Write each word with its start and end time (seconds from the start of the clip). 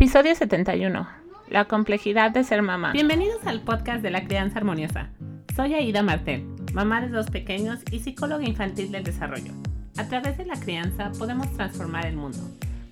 Episodio 0.00 0.32
71. 0.36 1.08
La 1.48 1.64
complejidad 1.64 2.30
de 2.30 2.44
ser 2.44 2.62
mamá. 2.62 2.92
Bienvenidos 2.92 3.44
al 3.46 3.62
podcast 3.62 4.00
de 4.00 4.12
la 4.12 4.22
crianza 4.22 4.58
armoniosa. 4.58 5.08
Soy 5.56 5.74
Aida 5.74 6.04
Martel, 6.04 6.46
mamá 6.72 7.00
de 7.00 7.08
dos 7.08 7.28
pequeños 7.30 7.80
y 7.90 7.98
psicóloga 7.98 8.44
infantil 8.44 8.92
del 8.92 9.02
desarrollo. 9.02 9.50
A 9.96 10.04
través 10.04 10.38
de 10.38 10.44
la 10.44 10.54
crianza 10.54 11.10
podemos 11.18 11.52
transformar 11.56 12.06
el 12.06 12.14
mundo. 12.14 12.38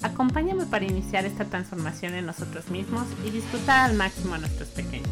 Acompáñame 0.03 0.67
para 0.67 0.85
iniciar 0.85 1.25
esta 1.25 1.45
transformación 1.45 2.15
en 2.15 2.27
nosotros 2.27 2.73
mismos 2.73 3.07
y 3.25 3.31
disfrutar 3.31 3.89
al 3.89 3.97
máximo 3.97 4.35
a 4.35 4.39
nuestros 4.39 4.71
pequeños. 4.71 5.09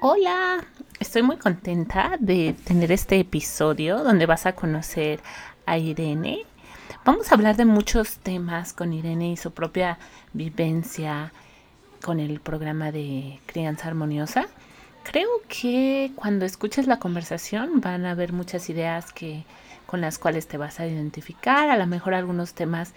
Hola, 0.00 0.64
estoy 1.00 1.20
muy 1.20 1.36
contenta 1.36 2.16
de 2.18 2.54
tener 2.64 2.92
este 2.92 3.20
episodio 3.20 4.02
donde 4.02 4.24
vas 4.24 4.46
a 4.46 4.54
conocer 4.54 5.20
a 5.66 5.76
Irene. 5.76 6.46
Vamos 7.02 7.32
a 7.32 7.34
hablar 7.34 7.56
de 7.56 7.64
muchos 7.64 8.18
temas 8.18 8.74
con 8.74 8.92
Irene 8.92 9.30
y 9.30 9.36
su 9.38 9.52
propia 9.52 9.98
vivencia 10.34 11.32
con 12.02 12.20
el 12.20 12.40
programa 12.40 12.92
de 12.92 13.40
crianza 13.46 13.88
armoniosa. 13.88 14.48
Creo 15.02 15.30
que 15.48 16.12
cuando 16.14 16.44
escuches 16.44 16.86
la 16.86 16.98
conversación 16.98 17.80
van 17.80 18.04
a 18.04 18.10
haber 18.10 18.34
muchas 18.34 18.68
ideas 18.68 19.14
que 19.14 19.44
con 19.86 20.02
las 20.02 20.18
cuales 20.18 20.46
te 20.46 20.58
vas 20.58 20.78
a 20.78 20.86
identificar, 20.86 21.70
a 21.70 21.78
lo 21.78 21.86
mejor 21.86 22.12
algunos 22.12 22.52
temas 22.52 22.92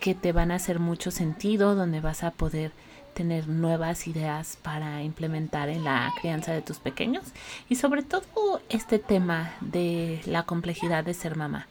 que 0.00 0.14
te 0.14 0.32
van 0.32 0.50
a 0.50 0.54
hacer 0.54 0.80
mucho 0.80 1.10
sentido, 1.10 1.74
donde 1.74 2.00
vas 2.00 2.24
a 2.24 2.30
poder 2.30 2.72
tener 3.12 3.46
nuevas 3.46 4.06
ideas 4.06 4.56
para 4.62 5.02
implementar 5.02 5.68
en 5.68 5.84
la 5.84 6.10
crianza 6.18 6.54
de 6.54 6.62
tus 6.62 6.78
pequeños 6.78 7.24
y 7.68 7.74
sobre 7.74 8.02
todo 8.02 8.62
este 8.70 8.98
tema 8.98 9.52
de 9.60 10.22
la 10.24 10.44
complejidad 10.44 11.04
de 11.04 11.12
ser 11.12 11.36
mamá 11.36 11.66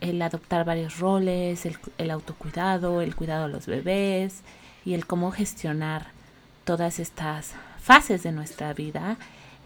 el 0.00 0.20
adoptar 0.22 0.64
varios 0.64 0.98
roles, 0.98 1.66
el, 1.98 2.10
autocuidado, 2.10 3.00
el 3.00 3.14
cuidado 3.14 3.46
de 3.46 3.52
los 3.52 3.66
bebés 3.66 4.42
y 4.84 4.94
el 4.94 5.06
cómo 5.06 5.30
gestionar 5.30 6.08
todas 6.64 6.98
estas 6.98 7.54
fases 7.78 8.22
de 8.22 8.32
nuestra 8.32 8.72
vida, 8.72 9.16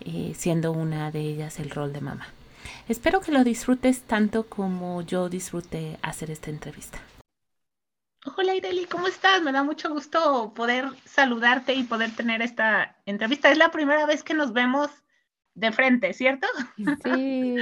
eh, 0.00 0.32
siendo 0.36 0.72
una 0.72 1.10
de 1.10 1.20
ellas 1.20 1.58
el 1.60 1.70
rol 1.70 1.92
de 1.92 2.00
mamá. 2.00 2.26
Espero 2.88 3.20
que 3.20 3.32
lo 3.32 3.44
disfrutes 3.44 4.02
tanto 4.02 4.46
como 4.46 5.02
yo 5.02 5.28
disfruté 5.28 5.98
hacer 6.02 6.30
esta 6.30 6.50
entrevista. 6.50 6.98
Hola 8.36 8.54
Ireli, 8.54 8.86
¿cómo 8.86 9.06
estás? 9.06 9.42
Me 9.42 9.52
da 9.52 9.62
mucho 9.62 9.90
gusto 9.90 10.54
poder 10.54 10.88
saludarte 11.04 11.74
y 11.74 11.84
poder 11.84 12.14
tener 12.16 12.40
esta 12.40 12.96
entrevista. 13.04 13.50
Es 13.50 13.58
la 13.58 13.70
primera 13.70 14.06
vez 14.06 14.22
que 14.22 14.32
nos 14.32 14.54
vemos 14.54 14.90
de 15.54 15.72
frente, 15.72 16.12
¿cierto? 16.12 16.46
Sí, 17.04 17.56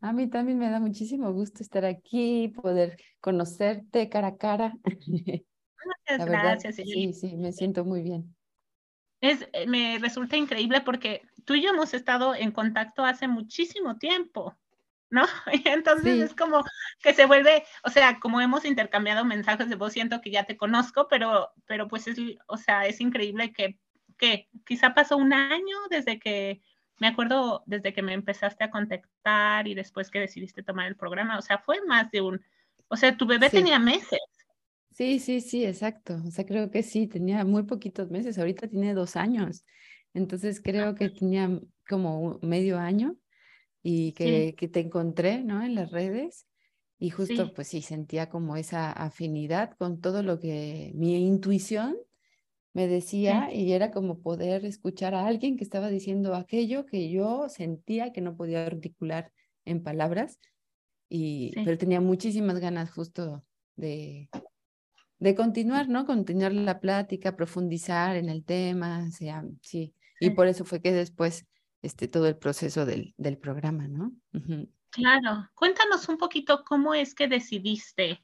a 0.00 0.12
mí 0.12 0.28
también 0.28 0.58
me 0.58 0.70
da 0.70 0.80
muchísimo 0.80 1.32
gusto 1.32 1.62
estar 1.62 1.84
aquí, 1.84 2.48
poder 2.48 2.96
conocerte 3.20 4.08
cara 4.08 4.28
a 4.28 4.36
cara. 4.36 4.74
Muchas 6.08 6.26
gracias. 6.26 6.76
sí, 6.76 7.12
sí, 7.12 7.36
me 7.36 7.52
siento 7.52 7.84
muy 7.84 8.02
bien. 8.02 8.34
Es, 9.20 9.48
eh, 9.52 9.66
me 9.66 9.98
resulta 9.98 10.36
increíble 10.36 10.80
porque 10.80 11.22
tú 11.44 11.54
y 11.54 11.62
yo 11.62 11.70
hemos 11.70 11.94
estado 11.94 12.34
en 12.34 12.50
contacto 12.50 13.04
hace 13.04 13.28
muchísimo 13.28 13.96
tiempo, 13.96 14.56
¿no? 15.10 15.24
entonces 15.64 16.20
es 16.20 16.34
como 16.34 16.64
que 17.00 17.14
se 17.14 17.26
vuelve, 17.26 17.64
o 17.84 17.90
sea, 17.90 18.18
como 18.18 18.40
hemos 18.40 18.64
intercambiado 18.64 19.24
mensajes 19.24 19.68
de 19.68 19.76
voz, 19.76 19.92
siento 19.92 20.20
que 20.20 20.32
ya 20.32 20.44
te 20.44 20.56
conozco, 20.56 21.06
pero, 21.08 21.50
pero 21.66 21.86
pues 21.86 22.08
es, 22.08 22.18
o 22.48 22.56
sea, 22.56 22.86
es 22.86 23.00
increíble 23.00 23.52
que, 23.52 23.78
que 24.18 24.48
quizá 24.66 24.92
pasó 24.92 25.16
un 25.16 25.32
año 25.32 25.76
desde 25.88 26.18
que 26.18 26.60
me 26.98 27.08
acuerdo 27.08 27.62
desde 27.66 27.92
que 27.92 28.02
me 28.02 28.14
empezaste 28.14 28.64
a 28.64 28.70
contactar 28.70 29.68
y 29.68 29.74
después 29.74 30.10
que 30.10 30.20
decidiste 30.20 30.62
tomar 30.62 30.86
el 30.86 30.96
programa, 30.96 31.38
o 31.38 31.42
sea, 31.42 31.58
fue 31.58 31.84
más 31.86 32.10
de 32.10 32.20
un, 32.20 32.40
o 32.88 32.96
sea, 32.96 33.16
tu 33.16 33.26
bebé 33.26 33.50
tenía 33.50 33.78
meses. 33.78 34.20
Sí, 34.92 35.18
sí, 35.18 35.42
sí, 35.42 35.64
exacto. 35.64 36.16
O 36.26 36.30
sea, 36.30 36.46
creo 36.46 36.70
que 36.70 36.82
sí, 36.82 37.06
tenía 37.06 37.44
muy 37.44 37.64
poquitos 37.64 38.10
meses, 38.10 38.38
ahorita 38.38 38.68
tiene 38.68 38.94
dos 38.94 39.16
años. 39.16 39.64
Entonces 40.14 40.62
creo 40.62 40.94
que 40.94 41.10
tenía 41.10 41.60
como 41.86 42.38
medio 42.40 42.78
año 42.78 43.16
y 43.82 44.12
que, 44.12 44.54
que 44.56 44.68
te 44.68 44.80
encontré, 44.80 45.44
¿no? 45.44 45.62
En 45.62 45.74
las 45.74 45.90
redes. 45.90 46.46
Y 46.98 47.10
justo, 47.10 47.52
pues 47.52 47.68
sí, 47.68 47.82
sentía 47.82 48.30
como 48.30 48.56
esa 48.56 48.90
afinidad 48.90 49.72
con 49.76 50.00
todo 50.00 50.22
lo 50.22 50.40
que 50.40 50.92
mi 50.94 51.14
intuición 51.26 51.98
me 52.76 52.88
decía 52.88 53.48
y 53.54 53.72
era 53.72 53.90
como 53.90 54.20
poder 54.20 54.66
escuchar 54.66 55.14
a 55.14 55.26
alguien 55.26 55.56
que 55.56 55.64
estaba 55.64 55.88
diciendo 55.88 56.34
aquello 56.34 56.84
que 56.84 57.08
yo 57.08 57.48
sentía 57.48 58.12
que 58.12 58.20
no 58.20 58.36
podía 58.36 58.66
articular 58.66 59.32
en 59.64 59.82
palabras, 59.82 60.38
y, 61.08 61.52
pero 61.64 61.78
tenía 61.78 62.02
muchísimas 62.02 62.60
ganas 62.60 62.90
justo 62.90 63.42
de, 63.76 64.28
de 65.18 65.34
continuar, 65.34 65.88
¿no? 65.88 66.04
Continuar 66.04 66.52
la 66.52 66.78
plática, 66.78 67.34
profundizar 67.34 68.14
en 68.14 68.28
el 68.28 68.44
tema, 68.44 69.06
o 69.08 69.10
sea, 69.10 69.42
sí, 69.62 69.94
y 70.20 70.28
por 70.28 70.46
eso 70.46 70.66
fue 70.66 70.82
que 70.82 70.92
después 70.92 71.46
este, 71.80 72.08
todo 72.08 72.28
el 72.28 72.36
proceso 72.36 72.84
del, 72.84 73.14
del 73.16 73.38
programa, 73.38 73.88
¿no? 73.88 74.12
Claro, 74.90 75.48
cuéntanos 75.54 76.10
un 76.10 76.18
poquito 76.18 76.62
cómo 76.62 76.92
es 76.92 77.14
que 77.14 77.26
decidiste 77.26 78.22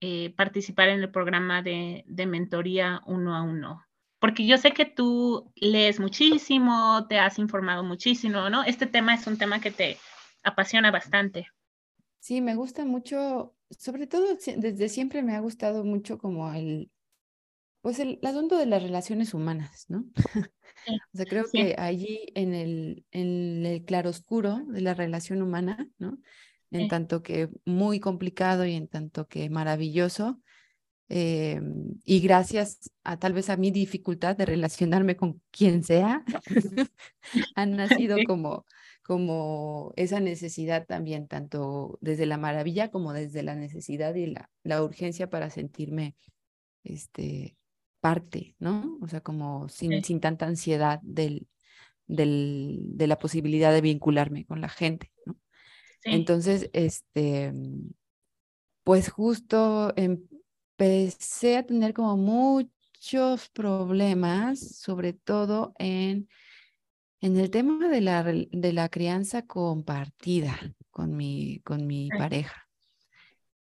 eh, 0.00 0.34
participar 0.36 0.88
en 0.88 1.00
el 1.00 1.10
programa 1.10 1.62
de, 1.62 2.04
de, 2.06 2.26
mentoría 2.26 3.02
uno 3.06 3.34
a 3.34 3.42
uno? 3.42 3.84
Porque 4.18 4.46
yo 4.46 4.58
sé 4.58 4.72
que 4.72 4.84
tú 4.84 5.52
lees 5.56 6.00
muchísimo, 6.00 7.06
te 7.08 7.18
has 7.18 7.38
informado 7.38 7.84
muchísimo, 7.84 8.50
¿no? 8.50 8.64
Este 8.64 8.86
tema 8.86 9.14
es 9.14 9.26
un 9.26 9.38
tema 9.38 9.60
que 9.60 9.70
te 9.70 9.96
apasiona 10.42 10.90
bastante. 10.90 11.46
Sí, 12.20 12.40
me 12.40 12.56
gusta 12.56 12.84
mucho, 12.84 13.54
sobre 13.70 14.06
todo 14.06 14.36
desde 14.56 14.88
siempre 14.88 15.22
me 15.22 15.34
ha 15.34 15.40
gustado 15.40 15.84
mucho 15.84 16.18
como 16.18 16.52
el, 16.52 16.90
pues 17.80 18.00
el, 18.00 18.18
asunto 18.22 18.58
de 18.58 18.66
las 18.66 18.82
relaciones 18.82 19.34
humanas, 19.34 19.86
¿no? 19.88 20.04
o 21.14 21.16
sea, 21.16 21.26
creo 21.26 21.44
que 21.50 21.74
allí 21.78 22.30
en 22.34 22.54
el, 22.54 23.06
en 23.12 23.64
el 23.64 23.84
claroscuro 23.84 24.58
de 24.66 24.80
la 24.80 24.94
relación 24.94 25.42
humana, 25.42 25.88
¿no? 25.98 26.18
En 26.70 26.88
tanto 26.88 27.22
que 27.22 27.48
muy 27.64 28.00
complicado 28.00 28.64
y 28.66 28.74
en 28.74 28.88
tanto 28.88 29.26
que 29.26 29.48
maravilloso. 29.50 30.40
Eh, 31.10 31.60
y 32.04 32.20
gracias 32.20 32.90
a 33.02 33.18
tal 33.18 33.32
vez 33.32 33.48
a 33.48 33.56
mi 33.56 33.70
dificultad 33.70 34.36
de 34.36 34.44
relacionarme 34.44 35.16
con 35.16 35.40
quien 35.50 35.82
sea, 35.82 36.22
han 37.54 37.76
nacido 37.76 38.18
como, 38.26 38.66
como 39.02 39.92
esa 39.96 40.20
necesidad 40.20 40.86
también, 40.86 41.26
tanto 41.26 41.98
desde 42.02 42.26
la 42.26 42.36
maravilla 42.36 42.90
como 42.90 43.14
desde 43.14 43.42
la 43.42 43.54
necesidad 43.54 44.14
y 44.16 44.26
la, 44.26 44.50
la 44.64 44.82
urgencia 44.82 45.30
para 45.30 45.48
sentirme 45.48 46.14
este, 46.84 47.56
parte, 48.00 48.54
¿no? 48.58 48.98
O 49.00 49.08
sea, 49.08 49.22
como 49.22 49.68
sin, 49.68 50.04
sin 50.04 50.20
tanta 50.20 50.46
ansiedad 50.46 51.00
del, 51.02 51.48
del, 52.06 52.80
de 52.82 53.06
la 53.06 53.18
posibilidad 53.18 53.72
de 53.72 53.80
vincularme 53.80 54.44
con 54.44 54.60
la 54.60 54.68
gente, 54.68 55.10
¿no? 55.24 55.36
Entonces, 56.04 56.70
este, 56.72 57.52
pues 58.84 59.10
justo 59.10 59.92
empecé 59.96 61.58
a 61.58 61.66
tener 61.66 61.92
como 61.92 62.16
muchos 62.16 63.48
problemas, 63.50 64.58
sobre 64.78 65.12
todo 65.12 65.74
en, 65.78 66.28
en 67.20 67.36
el 67.36 67.50
tema 67.50 67.88
de 67.88 68.00
la, 68.00 68.22
de 68.22 68.72
la 68.72 68.88
crianza 68.88 69.42
compartida 69.46 70.58
con 70.90 71.16
mi, 71.16 71.60
con 71.60 71.86
mi 71.86 72.08
pareja. 72.08 72.68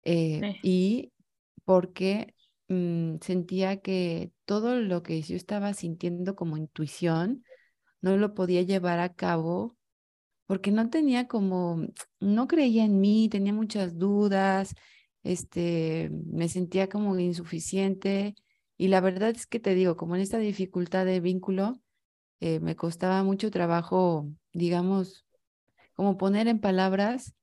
Eh, 0.03 0.59
y 0.63 1.11
porque 1.65 2.33
mm, 2.69 3.15
sentía 3.21 3.81
que 3.81 4.31
todo 4.45 4.79
lo 4.79 5.03
que 5.03 5.21
yo 5.21 5.35
estaba 5.35 5.73
sintiendo 5.73 6.35
como 6.35 6.55
intuición 6.55 7.43
no 8.01 8.15
lo 8.17 8.33
podía 8.33 8.61
llevar 8.61 8.99
a 8.99 9.13
cabo 9.13 9.76
porque 10.47 10.71
no 10.71 10.89
tenía 10.89 11.27
como, 11.27 11.85
no 12.19 12.47
creía 12.47 12.85
en 12.85 12.99
mí, 12.99 13.29
tenía 13.29 13.53
muchas 13.53 13.97
dudas, 13.99 14.73
este, 15.23 16.09
me 16.11 16.47
sentía 16.47 16.87
como 16.89 17.19
insuficiente 17.19 18.33
y 18.77 18.87
la 18.87 19.01
verdad 19.01 19.29
es 19.31 19.45
que 19.45 19.59
te 19.59 19.75
digo, 19.75 19.97
como 19.97 20.15
en 20.15 20.21
esta 20.21 20.39
dificultad 20.39 21.05
de 21.05 21.19
vínculo, 21.19 21.81
eh, 22.39 22.59
me 22.61 22.75
costaba 22.75 23.23
mucho 23.23 23.51
trabajo, 23.51 24.27
digamos, 24.53 25.25
como 25.93 26.17
poner 26.17 26.47
en 26.47 26.59
palabras 26.59 27.33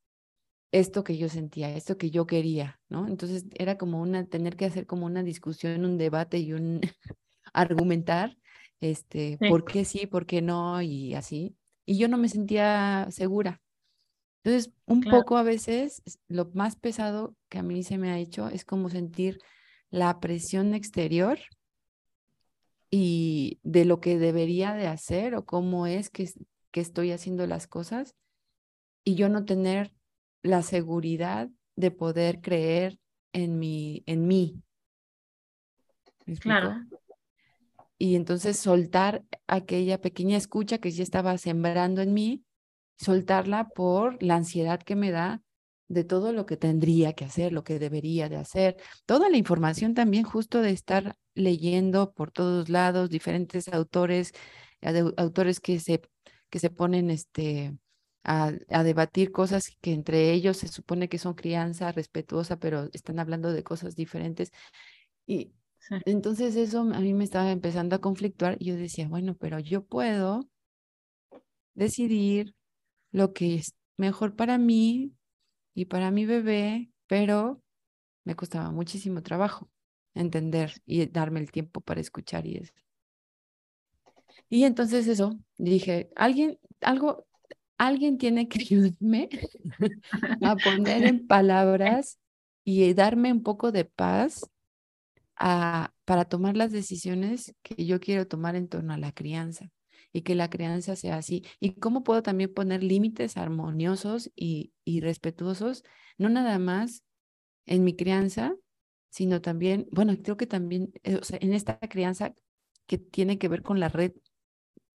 esto 0.73 1.05
que 1.05 1.19
yo 1.19 1.29
sentía, 1.29 1.77
esto 1.77 1.99
que 1.99 2.11
yo 2.11 2.27
quería, 2.27 2.81
¿no? 2.89 3.07
Entonces 3.07 3.45
era 3.55 3.77
como 3.77 4.00
una, 4.00 4.27
tener 4.27 4.57
que 4.57 4.65
hacer 4.65 4.87
como 4.87 5.07
una 5.07 5.23
discusión, 5.23 5.85
un 5.85 5.99
debate 5.99 6.39
y 6.39 6.55
un 6.55 6.81
argumentar, 7.53 8.39
este, 8.81 9.39
por 9.39 9.65
qué 9.65 9.85
sí, 9.85 10.07
por 10.07 10.27
qué 10.27 10.41
no 10.43 10.81
y 10.81 11.15
así 11.15 11.57
y 11.87 11.99
yo 11.99 12.09
no 12.09 12.19
me 12.19 12.29
sentía 12.29 13.07
segura. 13.11 13.61
Entonces, 14.43 14.73
un 14.87 15.01
poco 15.01 15.37
a 15.39 15.43
veces 15.43 16.03
lo 16.29 16.51
más 16.53 16.77
pesado 16.77 17.35
que 17.49 17.59
a 17.59 17.63
mí 17.63 17.83
se 17.83 17.97
me 17.97 18.11
ha 18.11 18.19
hecho 18.19 18.49
es 18.49 18.65
como 18.65 18.91
sentir 18.91 19.39
la 19.91 20.21
presión 20.21 20.75
exterior 20.75 21.39
y 22.91 23.59
de 23.63 23.85
lo 23.85 24.01
que 24.01 24.19
debería 24.19 24.75
de 24.75 24.87
hacer 24.87 25.35
o 25.35 25.47
cómo 25.47 25.87
es 25.87 26.11
que, 26.11 26.29
que 26.71 26.81
estoy 26.81 27.13
haciendo 27.13 27.47
las 27.47 27.67
cosas 27.67 28.15
y 29.03 29.15
yo 29.15 29.29
no 29.29 29.45
tener 29.45 29.95
la 30.43 30.63
seguridad 30.63 31.49
de 31.77 31.91
poder 31.91 32.41
creer 32.41 32.99
en 33.33 33.59
mi 33.59 34.03
en 34.07 34.27
mí. 34.27 34.63
claro. 36.41 36.75
Y 37.99 38.17
entonces 38.17 38.58
soltar 38.58 39.25
aquella 39.46 40.00
pequeña 40.00 40.37
escucha 40.37 40.79
que 40.79 40.91
ya 40.91 41.02
estaba 41.02 41.37
sembrando 41.38 42.02
en 42.02 42.14
mí, 42.14 42.44
soltarla 42.99 43.69
por 43.69 44.23
la 44.23 44.37
ansiedad 44.37 44.82
que 44.82 44.96
me 44.96 45.11
da 45.11 45.43
de 45.88 46.05
todo 46.05 46.32
lo 46.32 46.46
que 46.46 46.56
tendría 46.56 47.12
que 47.12 47.25
hacer, 47.25 47.52
lo 47.52 47.64
que 47.64 47.79
debería 47.79 48.29
de 48.29 48.37
hacer, 48.37 48.76
toda 49.06 49.29
la 49.29 49.37
información 49.37 49.94
también 49.94 50.25
justo 50.25 50.61
de 50.61 50.70
estar 50.70 51.17
leyendo 51.35 52.12
por 52.12 52.31
todos 52.31 52.69
lados 52.69 53.11
diferentes 53.11 53.69
autores, 53.69 54.32
autores 55.17 55.61
que 55.61 55.81
se, 55.81 56.00
que 56.50 56.58
se 56.58 56.70
ponen 56.70 57.11
este, 57.11 57.76
a, 58.25 58.52
debatir 58.82 59.32
cosas 59.32 59.76
que 59.81 59.93
entre 59.93 60.32
ellos 60.32 60.56
se 60.58 60.69
supone 60.69 61.08
que 61.08 61.19
son 61.19 61.35
crianza 61.35 61.93
respetuosa, 61.93 62.58
pero 62.58 62.88
están 62.93 63.19
hablando 63.19 63.52
de 63.52 63.62
cosas 63.62 63.97
diferentes. 63.97 64.50
Y 65.26 65.52
entonces 66.07 66.57
eso 66.57 66.81
a 66.81 67.01
mí 67.01 67.15
me 67.15 67.25
estaba 67.25 67.51
empezando 67.51 67.97
a 67.97 68.01
conflictuar 68.01 68.57
y 68.59 68.67
yo 68.67 68.77
decía, 68.77 69.09
bueno, 69.09 69.35
pero 69.37 69.59
yo 69.59 69.85
puedo 69.85 70.49
decidir 71.75 72.55
lo 73.13 73.33
que 73.33 73.57
es 73.57 73.75
mejor 73.97 74.37
para 74.37 74.59
mí 74.59 75.13
y 75.75 75.87
para 75.87 76.11
mi 76.11 76.27
bebé, 76.27 76.91
pero 77.07 77.63
me 78.25 78.35
costaba 78.35 78.71
muchísimo 78.71 79.23
trabajo 79.23 79.69
entender 80.15 80.73
y 80.87 81.07
darme 81.07 81.41
el 81.41 81.51
tiempo 81.51 81.81
para 81.81 82.01
escuchar 82.01 82.47
y 82.47 82.57
eso. 82.57 82.73
Y 84.49 84.65
entonces 84.65 85.07
eso, 85.09 85.39
dije, 85.59 86.11
alguien, 86.17 86.59
algo, 86.81 87.27
alguien 87.79 88.19
tiene 88.19 88.49
que 88.49 88.59
ayudarme 88.63 89.29
a 90.43 90.57
poner 90.57 91.05
en 91.05 91.27
palabras 91.27 92.19
y 92.65 92.95
darme 92.95 93.33
un 93.33 93.43
poco 93.43 93.73
de 93.73 93.85
paz 93.85 94.49
a, 95.37 95.93
para 96.05 96.25
tomar 96.25 96.57
las 96.57 96.73
decisiones 96.73 97.55
que 97.63 97.87
yo 97.87 98.01
quiero 98.01 98.27
tomar 98.27 98.57
en 98.57 98.69
torno 98.69 98.93
a 98.93 98.99
la 98.99 99.13
crianza 99.13 99.71
y 100.13 100.23
que 100.23 100.35
la 100.35 100.49
crianza 100.49 100.97
sea 100.97 101.17
así. 101.17 101.45
Y 101.61 101.75
cómo 101.75 102.05
puedo 102.05 102.23
también 102.23 102.53
poner 102.53 102.83
límites 102.83 103.37
armoniosos 103.37 104.31
y, 104.37 104.73
y 104.85 105.01
respetuosos, 105.01 105.83
no 106.19 106.29
nada 106.29 106.59
más 106.59 107.03
en 107.67 107.85
mi 107.85 107.97
crianza, 107.97 108.55
sino 109.11 109.41
también, 109.41 109.89
bueno, 109.91 110.15
creo 110.23 110.37
que 110.37 110.47
también, 110.47 110.93
eh, 111.03 111.17
o 111.17 111.25
sea, 111.25 111.39
en 111.41 111.53
esta 111.53 111.79
crianza 111.79 112.35
que 112.87 112.99
tiene 112.99 113.39
que 113.39 113.49
ver 113.49 113.63
con 113.63 113.81
la 113.81 113.89
red 113.89 114.13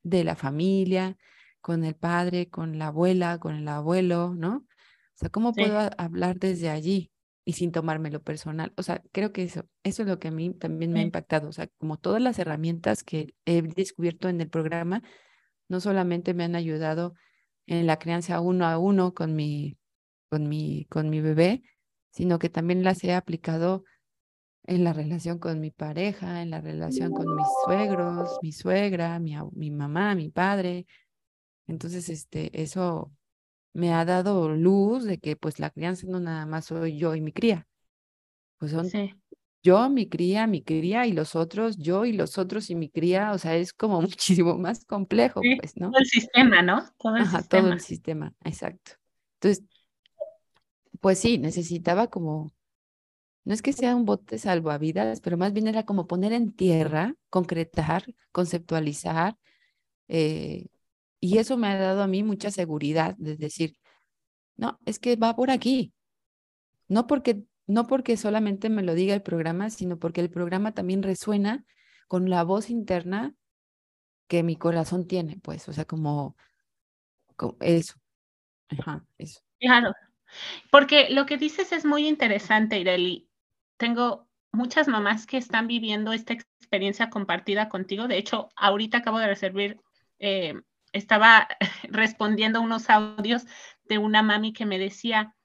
de 0.04 0.24
la 0.24 0.36
familia, 0.36 1.18
con 1.62 1.84
el 1.84 1.96
padre, 1.96 2.50
con 2.50 2.78
la 2.78 2.88
abuela, 2.88 3.40
con 3.40 3.56
el 3.56 3.68
abuelo, 3.68 4.34
¿no? 4.36 4.58
O 4.58 4.66
sea, 5.16 5.30
¿cómo 5.30 5.54
puedo 5.54 5.90
hablar 5.98 6.40
desde 6.40 6.70
allí 6.70 7.12
y 7.50 7.54
sin 7.54 7.72
tomármelo 7.72 8.22
personal? 8.22 8.72
O 8.78 8.84
sea, 8.84 9.01
creo 9.12 9.34
que 9.34 9.42
eso, 9.42 9.66
eso 9.81 10.04
es 10.04 10.07
lo 10.07 10.19
que 10.19 10.28
a 10.28 10.31
mí 10.31 10.54
también 10.54 10.94
me 10.94 11.00
ha 11.00 11.04
impactado. 11.04 11.50
O 11.50 11.51
sea, 11.51 11.68
como 11.80 11.98
todas 11.98 12.22
las 12.22 12.38
herramientas 12.38 13.04
que 13.04 13.34
he 13.46 13.63
descubierto 13.63 14.30
en 14.30 14.40
el 14.40 14.50
programa, 14.51 15.01
no 15.68 15.80
solamente 15.80 16.36
me 16.36 16.44
han 16.44 16.56
ayudado 16.56 17.16
en 17.66 17.88
la 17.88 17.98
crianza 17.98 18.40
uno 18.40 18.68
a 18.68 18.78
uno 18.78 19.16
con 19.16 19.36
mi, 19.36 19.80
con 20.30 20.48
mi, 20.48 20.86
con 20.92 21.10
mi 21.10 21.22
bebé, 21.22 21.63
sino 22.12 22.38
que 22.38 22.50
también 22.50 22.84
las 22.84 23.04
he 23.04 23.16
aplicado 23.16 23.84
en 24.68 24.84
la 24.84 24.94
relación 24.94 25.40
con 25.40 25.60
mi 25.60 25.72
pareja, 25.72 26.44
en 26.44 26.52
la 26.52 26.62
relación 26.62 27.12
con 27.12 27.36
mis 27.36 27.48
suegros, 27.66 28.38
mi 28.44 28.52
suegra, 28.52 29.18
mi, 29.18 29.36
mi 29.54 29.72
mamá, 29.72 30.13
mi 30.13 30.30
padre, 30.30 30.86
entonces, 31.69 32.10
este, 32.10 32.62
eso 32.62 33.12
me 33.74 33.94
ha 33.94 34.06
dado 34.06 34.50
luz 34.50 35.04
de 35.06 35.19
que 35.19 35.36
pues 35.36 35.60
la 35.60 35.69
crianza 35.69 36.07
no 36.07 36.19
nada 36.19 36.45
más 36.45 36.66
soy 36.66 36.98
yo 36.98 37.16
y 37.16 37.21
mi 37.21 37.31
cría, 37.31 37.68
pues 38.57 38.71
son 38.71 38.89
yo, 39.62 39.89
mi 39.89 40.07
cría, 40.07 40.48
mi 40.48 40.63
cría 40.63 41.06
y 41.06 41.12
los 41.12 41.36
otros, 41.36 41.77
yo 41.77 42.06
y 42.06 42.13
los 42.13 42.38
otros 42.38 42.69
y 42.69 42.75
mi 42.75 42.89
cría, 42.89 43.33
o 43.33 43.38
sea, 43.38 43.56
es 43.56 43.74
como 43.74 44.01
muchísimo 44.01 44.57
más 44.57 44.86
complejo, 44.86 45.42
pues, 45.57 45.75
¿no? 45.77 45.89
Todo 45.92 46.00
el 46.00 46.06
sistema, 46.06 46.62
¿no? 46.62 46.86
Todo 46.98 47.18
el 47.18 47.24
Ajá, 47.24 47.42
sistema. 47.42 47.63
todo 47.63 47.74
el 47.74 47.80
sistema, 47.81 48.33
exacto. 48.44 48.94
Entonces, 49.36 49.66
pues 51.01 51.19
sí, 51.19 51.38
necesitaba 51.38 52.07
como, 52.07 52.51
no 53.45 53.54
es 53.54 53.62
que 53.62 53.74
sea 53.74 53.95
un 53.95 54.06
bote 54.06 54.38
salvavidas, 54.38 55.21
pero 55.21 55.38
más 55.38 55.54
bien 55.54 55.68
era 55.68 55.83
como 55.83 56.07
poner 56.07 56.33
en 56.33 56.54
tierra, 56.54 57.16
concretar, 57.30 58.06
conceptualizar, 58.31 59.38
eh, 60.07 60.68
y 61.19 61.38
eso 61.38 61.57
me 61.57 61.68
ha 61.68 61.77
dado 61.77 62.01
a 62.04 62.07
mí 62.07 62.24
mucha 62.24 62.51
seguridad 62.51 63.16
de 63.18 63.36
decir, 63.36 63.75
no, 64.56 64.80
es 64.86 65.00
que 65.00 65.16
va 65.16 65.36
por 65.36 65.51
aquí. 65.51 65.94
No 66.88 67.07
porque, 67.07 67.44
no 67.68 67.88
porque 67.88 68.18
solamente 68.18 68.69
me 68.69 68.83
lo 68.83 68.94
diga 68.94 69.13
el 69.13 69.21
programa, 69.21 69.69
sino 69.69 70.00
porque 70.00 70.21
el 70.21 70.30
programa 70.30 70.74
también 70.74 71.04
resuena 71.04 71.66
con 72.07 72.30
la 72.30 72.44
voz 72.44 72.69
interna 72.69 73.33
que 74.27 74.44
mi 74.44 74.56
corazón 74.56 75.07
tiene, 75.07 75.39
pues, 75.42 75.68
o 75.69 75.74
sea, 75.74 75.86
como, 75.86 76.36
eso. 77.62 77.95
Ajá, 78.69 79.06
porque 80.69 81.10
lo 81.10 81.25
que 81.25 81.38
dices 81.38 81.71
es 81.71 81.86
muy 81.86 82.07
interesante, 82.07 82.80
Ireli. 82.80 83.27
Tengo 83.77 84.27
muchas 84.51 84.88
mamás 84.88 85.25
que 85.25 85.38
están 85.38 85.68
viviendo 85.68 86.13
esta 86.13 86.33
experiencia 86.33 87.10
compartida 87.10 87.69
contigo. 87.69 88.07
De 88.07 88.18
hecho, 88.18 88.50
ahorita 88.56 89.00
acabo 89.00 89.19
de 89.19 89.27
recibir 89.27 89.80
eh, 90.19 90.54
estaba 90.94 91.48
respondiendo 91.90 92.62
unos 92.62 92.90
audios 92.90 93.46
de 93.86 93.98
una 93.98 94.22
mami 94.22 94.54
que 94.54 94.66
me 94.66 94.80
decía, 94.80 95.36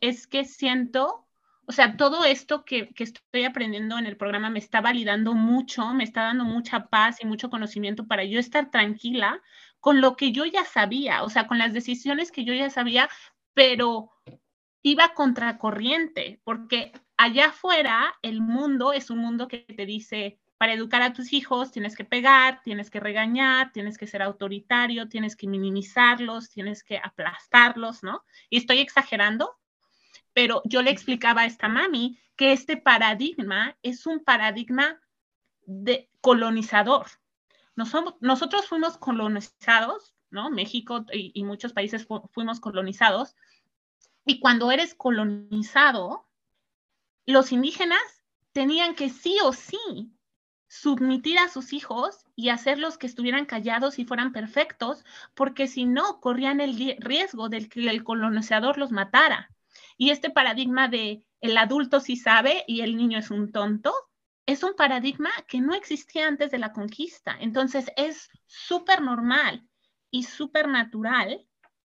es 0.00 0.26
que 0.26 0.44
siento, 0.44 1.26
o 1.66 1.72
sea, 1.72 1.96
todo 1.96 2.24
esto 2.24 2.64
que, 2.64 2.88
que, 2.88 3.04
estoy 3.04 3.44
aprendiendo 3.44 3.98
en 3.98 4.06
el 4.06 4.16
programa 4.16 4.50
me 4.50 4.58
está 4.58 4.80
validando 4.80 5.34
mucho, 5.34 5.94
me 5.94 6.04
está 6.04 6.22
dando 6.22 6.44
mucha 6.44 6.86
paz 6.86 7.18
y 7.20 7.26
mucho 7.26 7.50
conocimiento 7.50 8.06
para 8.06 8.24
yo 8.24 8.38
estar 8.38 8.70
tranquila 8.70 9.40
con 9.80 10.00
lo 10.00 10.16
que 10.16 10.32
yo 10.32 10.44
ya 10.44 10.64
sabía, 10.64 11.22
o 11.22 11.30
sea, 11.30 11.46
con 11.46 11.58
las 11.58 11.72
decisiones 11.72 12.32
que 12.32 12.44
yo 12.44 12.52
ya 12.52 12.70
sabía, 12.70 13.08
pero 13.54 14.10
iba 14.82 15.14
contracorriente, 15.14 16.40
porque 16.44 16.92
allá 17.16 17.46
afuera 17.46 18.14
el 18.22 18.40
mundo 18.40 18.92
es 18.92 19.10
un 19.10 19.18
mundo 19.18 19.48
que 19.48 19.58
te 19.58 19.86
dice, 19.86 20.38
para 20.58 20.72
educar 20.72 21.02
a 21.02 21.12
tus 21.12 21.32
hijos 21.32 21.70
tienes 21.70 21.96
que 21.96 22.04
pegar, 22.04 22.62
tienes 22.62 22.90
que 22.90 23.00
regañar, 23.00 23.72
tienes 23.72 23.98
que 23.98 24.06
ser 24.06 24.22
autoritario, 24.22 25.08
tienes 25.08 25.36
que 25.36 25.46
minimizarlos, 25.46 26.50
tienes 26.50 26.82
que 26.82 26.98
aplastarlos, 26.98 28.02
¿no? 28.02 28.24
Y 28.48 28.58
estoy 28.58 28.78
exagerando, 28.78 29.56
pero 30.32 30.62
yo 30.64 30.82
le 30.82 30.90
explicaba 30.90 31.42
a 31.42 31.46
esta 31.46 31.68
mami 31.68 32.18
que 32.36 32.52
este 32.52 32.76
paradigma 32.76 33.76
es 33.82 34.06
un 34.06 34.24
paradigma 34.24 35.00
de 35.62 36.08
colonizador. 36.20 37.06
nosotros 37.74 38.66
fuimos 38.66 38.96
colonizados, 38.96 40.14
¿no? 40.30 40.50
México 40.50 41.04
y, 41.12 41.32
y 41.34 41.44
muchos 41.44 41.72
países 41.72 42.06
fuimos 42.32 42.60
colonizados. 42.60 43.36
Y 44.24 44.40
cuando 44.40 44.72
eres 44.72 44.94
colonizado, 44.94 46.26
los 47.26 47.52
indígenas 47.52 48.00
tenían 48.52 48.94
que 48.94 49.10
sí 49.10 49.36
o 49.42 49.52
sí 49.52 50.15
submitir 50.80 51.38
a 51.38 51.48
sus 51.48 51.72
hijos 51.72 52.26
y 52.34 52.50
hacerlos 52.50 52.98
que 52.98 53.06
estuvieran 53.06 53.46
callados 53.46 53.98
y 53.98 54.04
fueran 54.04 54.32
perfectos, 54.32 55.04
porque 55.34 55.68
si 55.68 55.86
no, 55.86 56.20
corrían 56.20 56.60
el 56.60 56.96
riesgo 56.98 57.48
de 57.48 57.68
que 57.68 57.88
el 57.88 58.04
colonizador 58.04 58.76
los 58.78 58.92
matara. 58.92 59.50
Y 59.96 60.10
este 60.10 60.30
paradigma 60.30 60.88
de 60.88 61.24
el 61.40 61.56
adulto 61.56 62.00
sí 62.00 62.16
sabe 62.16 62.64
y 62.66 62.82
el 62.82 62.96
niño 62.96 63.18
es 63.18 63.30
un 63.30 63.52
tonto, 63.52 63.94
es 64.44 64.62
un 64.62 64.74
paradigma 64.74 65.30
que 65.48 65.60
no 65.60 65.74
existía 65.74 66.28
antes 66.28 66.50
de 66.50 66.58
la 66.58 66.72
conquista. 66.72 67.36
Entonces 67.40 67.90
es 67.96 68.28
súper 68.46 69.00
normal 69.02 69.66
y 70.10 70.24
súper 70.24 70.68
natural 70.68 71.46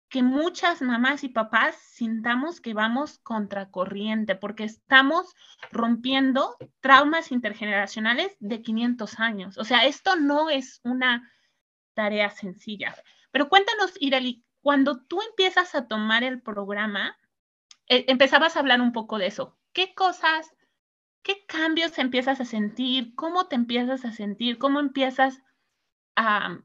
que 0.09 0.23
muchas 0.23 0.81
mamás 0.81 1.23
y 1.23 1.29
papás 1.29 1.75
sintamos 1.75 2.61
que 2.61 2.73
vamos 2.73 3.19
contracorriente 3.19 4.35
porque 4.35 4.63
estamos 4.63 5.35
rompiendo 5.71 6.55
traumas 6.79 7.31
intergeneracionales 7.31 8.35
de 8.39 8.61
500 8.61 9.19
años. 9.19 9.57
O 9.57 9.65
sea, 9.65 9.85
esto 9.85 10.15
no 10.15 10.49
es 10.49 10.79
una 10.83 11.29
tarea 11.93 12.29
sencilla. 12.29 12.95
Pero 13.31 13.49
cuéntanos, 13.49 13.93
Ireli, 13.99 14.45
cuando 14.61 15.03
tú 15.03 15.21
empiezas 15.21 15.75
a 15.75 15.87
tomar 15.87 16.23
el 16.23 16.41
programa, 16.41 17.17
eh, 17.89 18.05
empezabas 18.07 18.55
a 18.55 18.59
hablar 18.59 18.81
un 18.81 18.93
poco 18.93 19.17
de 19.17 19.27
eso. 19.27 19.57
¿Qué 19.73 19.93
cosas, 19.93 20.53
qué 21.21 21.45
cambios 21.47 21.97
empiezas 21.97 22.39
a 22.39 22.45
sentir? 22.45 23.13
¿Cómo 23.15 23.47
te 23.47 23.55
empiezas 23.55 24.05
a 24.05 24.11
sentir? 24.11 24.57
¿Cómo 24.57 24.79
empiezas 24.79 25.41
a 26.15 26.59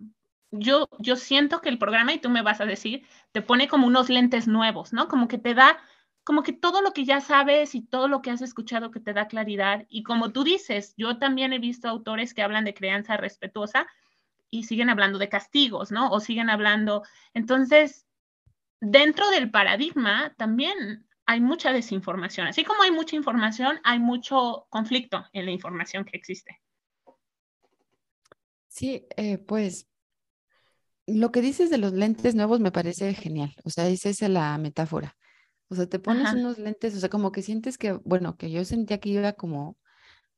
yo, 0.53 0.89
yo 0.99 1.17
siento 1.17 1.61
que 1.61 1.71
el 1.71 1.79
programa, 1.79 2.13
y 2.13 2.19
tú 2.19 2.29
me 2.31 2.43
vas 2.43 2.61
a 2.61 2.67
decir, 2.67 3.05
te 3.33 3.43
pone 3.43 3.69
como 3.69 3.87
unos 3.87 4.09
lentes 4.11 4.47
nuevos, 4.47 4.93
¿no? 4.93 5.09
Como 5.09 5.27
que 5.27 5.39
te 5.39 5.55
da, 5.55 5.79
como 6.25 6.43
que 6.43 6.53
todo 6.53 6.83
lo 6.83 6.93
que 6.93 7.05
ya 7.05 7.21
sabes 7.21 7.75
y 7.75 7.81
todo 7.81 8.07
lo 8.07 8.23
que 8.23 8.31
has 8.31 8.43
escuchado 8.43 8.91
que 8.91 9.01
te 9.01 9.15
da 9.15 9.29
claridad. 9.29 9.87
Y 9.89 10.03
como 10.03 10.31
tú 10.31 10.45
dices, 10.45 10.95
yo 10.97 11.19
también 11.19 11.53
he 11.53 11.59
visto 11.59 11.89
autores 11.89 12.35
que 12.35 12.43
hablan 12.43 12.65
de 12.65 12.75
crianza 12.75 13.17
respetuosa 13.17 13.87
y 14.51 14.65
siguen 14.65 14.91
hablando 14.91 15.19
de 15.19 15.31
castigos, 15.31 15.91
¿no? 15.91 16.11
O 16.11 16.21
siguen 16.21 16.51
hablando. 16.51 17.03
Entonces, 17.33 18.07
dentro 18.81 19.31
del 19.31 19.51
paradigma 19.51 20.35
también 20.37 21.07
hay 21.25 21.41
mucha 21.41 21.73
desinformación. 21.73 22.47
Así 22.49 22.63
como 22.63 22.83
hay 22.83 22.91
mucha 22.91 23.17
información, 23.17 23.81
hay 23.85 23.99
mucho 23.99 24.67
conflicto 24.69 25.25
en 25.33 25.47
la 25.47 25.51
información 25.51 26.05
que 26.05 26.19
existe. 26.19 26.61
Sí, 28.69 29.07
eh, 29.17 29.39
pues 29.39 29.92
lo 31.07 31.33
que 31.33 31.41
dices 31.41 31.71
de 31.71 31.79
los 31.79 31.93
lentes 31.93 32.35
nuevos 32.35 32.61
me 32.61 32.73
parece 32.73 33.15
genial. 33.15 33.55
O 33.65 33.71
sea, 33.71 33.89
esa 33.89 34.09
es 34.09 34.21
la 34.23 34.57
metáfora. 34.59 35.17
O 35.69 35.75
sea, 35.75 35.87
te 35.87 35.99
pones 35.99 36.33
unos 36.35 36.59
lentes, 36.59 36.95
o 36.95 37.01
sea, 37.01 37.09
como 37.09 37.33
que 37.33 37.43
sientes 37.43 37.79
que, 37.79 37.93
bueno, 37.93 38.37
que 38.37 38.51
yo 38.51 38.65
sentía 38.65 38.99
que 38.99 39.09
iba 39.09 39.33
como, 39.33 39.79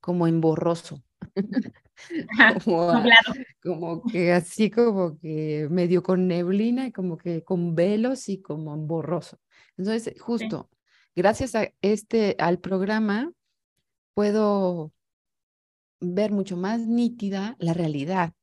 como 0.01 0.29
en 0.29 0.41
borroso. 0.41 1.03
como, 2.65 3.03
como, 3.63 4.03
que 4.05 4.33
así 4.33 4.71
como 4.71 5.19
que 5.19 5.67
medio 5.71 6.03
con 6.03 6.29
neblina 6.29 6.87
y 6.87 6.93
como 6.93 7.17
que 7.17 7.43
con 7.43 7.75
velos 7.75 8.29
y 8.29 8.41
como 8.41 8.75
en 8.75 8.87
borroso. 8.87 9.41
Entonces, 9.77 10.15
justo, 10.21 10.71
gracias 11.17 11.55
a 11.55 11.69
este, 11.83 12.37
al 12.39 12.61
programa, 12.61 13.33
puedo 14.15 14.93
ver 16.01 16.31
mucho 16.31 16.57
más 16.57 16.87
nítida 16.87 17.57
la 17.59 17.75
realidad, 17.75 18.35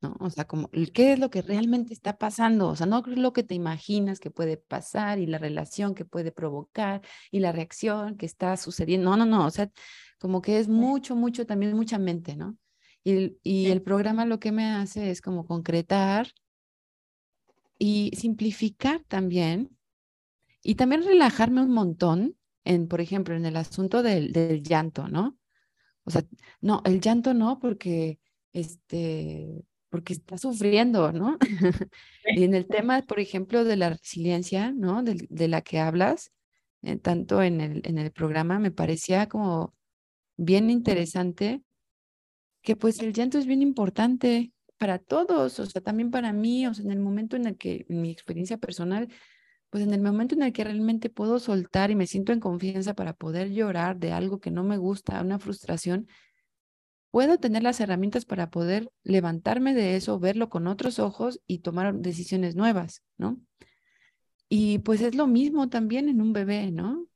¿no? 0.00 0.16
O 0.20 0.30
sea, 0.30 0.46
como, 0.46 0.70
¿qué 0.70 1.12
es 1.12 1.18
lo 1.18 1.30
que 1.30 1.42
realmente 1.42 1.92
está 1.92 2.18
pasando? 2.18 2.68
O 2.68 2.76
sea, 2.76 2.86
no 2.86 3.02
lo 3.06 3.32
que 3.32 3.42
te 3.42 3.54
imaginas 3.54 4.20
que 4.20 4.30
puede 4.30 4.56
pasar 4.56 5.18
y 5.18 5.26
la 5.26 5.38
relación 5.38 5.94
que 5.94 6.04
puede 6.04 6.32
provocar 6.32 7.02
y 7.30 7.40
la 7.40 7.52
reacción 7.52 8.16
que 8.16 8.26
está 8.26 8.56
sucediendo. 8.56 9.10
No, 9.10 9.16
no, 9.16 9.26
no, 9.26 9.46
o 9.46 9.50
sea, 9.50 9.70
como 10.18 10.42
que 10.42 10.58
es 10.58 10.68
mucho, 10.68 11.16
mucho, 11.16 11.46
también 11.46 11.76
mucha 11.76 11.98
mente, 11.98 12.36
¿no? 12.36 12.56
Y, 13.04 13.38
y 13.42 13.66
el 13.66 13.82
programa 13.82 14.26
lo 14.26 14.40
que 14.40 14.52
me 14.52 14.66
hace 14.66 15.10
es 15.10 15.22
como 15.22 15.46
concretar 15.46 16.28
y 17.78 18.12
simplificar 18.14 19.02
también 19.08 19.76
y 20.62 20.74
también 20.74 21.02
relajarme 21.04 21.62
un 21.62 21.72
montón 21.72 22.36
en, 22.64 22.88
por 22.88 23.00
ejemplo, 23.00 23.34
en 23.34 23.46
el 23.46 23.56
asunto 23.56 24.02
del, 24.02 24.32
del 24.32 24.62
llanto, 24.62 25.08
¿no? 25.08 25.38
O 26.04 26.10
sea, 26.10 26.24
no, 26.60 26.82
el 26.84 27.00
llanto 27.00 27.34
no, 27.34 27.58
porque 27.58 28.20
este, 28.52 29.64
porque 29.90 30.14
está 30.14 30.38
sufriendo, 30.38 31.12
¿no? 31.12 31.36
y 32.24 32.44
en 32.44 32.54
el 32.54 32.66
tema, 32.66 33.02
por 33.02 33.20
ejemplo, 33.20 33.64
de 33.64 33.76
la 33.76 33.90
resiliencia, 33.90 34.72
¿no? 34.72 35.02
De, 35.02 35.26
de 35.28 35.48
la 35.48 35.60
que 35.60 35.80
hablas, 35.80 36.32
eh, 36.82 36.96
tanto 36.96 37.42
en 37.42 37.60
el, 37.60 37.82
en 37.84 37.98
el 37.98 38.10
programa, 38.12 38.58
me 38.58 38.70
parecía 38.70 39.28
como 39.28 39.74
bien 40.36 40.70
interesante 40.70 41.62
que 42.62 42.76
pues 42.76 43.00
el 43.00 43.12
llanto 43.12 43.38
es 43.38 43.46
bien 43.46 43.62
importante 43.62 44.52
para 44.78 44.98
todos, 44.98 45.60
o 45.60 45.66
sea, 45.66 45.82
también 45.82 46.10
para 46.10 46.32
mí, 46.32 46.66
o 46.66 46.72
sea, 46.72 46.84
en 46.84 46.92
el 46.92 47.00
momento 47.00 47.36
en 47.36 47.46
el 47.46 47.56
que, 47.58 47.84
en 47.88 48.00
mi 48.00 48.10
experiencia 48.10 48.56
personal, 48.56 49.08
pues 49.68 49.84
en 49.84 49.92
el 49.92 50.00
momento 50.00 50.34
en 50.34 50.42
el 50.42 50.52
que 50.52 50.64
realmente 50.64 51.10
puedo 51.10 51.38
soltar 51.38 51.90
y 51.90 51.94
me 51.94 52.06
siento 52.06 52.32
en 52.32 52.40
confianza 52.40 52.94
para 52.94 53.12
poder 53.12 53.50
llorar 53.50 53.98
de 53.98 54.12
algo 54.12 54.40
que 54.40 54.50
no 54.50 54.64
me 54.64 54.78
gusta, 54.78 55.20
una 55.20 55.38
frustración, 55.38 56.08
puedo 57.10 57.38
tener 57.38 57.62
las 57.62 57.80
herramientas 57.80 58.24
para 58.24 58.50
poder 58.50 58.90
levantarme 59.02 59.74
de 59.74 59.96
eso, 59.96 60.18
verlo 60.18 60.48
con 60.48 60.66
otros 60.66 60.98
ojos 60.98 61.40
y 61.46 61.58
tomar 61.58 61.94
decisiones 61.94 62.56
nuevas, 62.56 63.02
¿no? 63.18 63.40
Y 64.48 64.78
pues 64.80 65.00
es 65.00 65.14
lo 65.14 65.26
mismo 65.26 65.68
también 65.68 66.08
en 66.08 66.20
un 66.20 66.32
bebé, 66.32 66.70
¿no? 66.70 67.06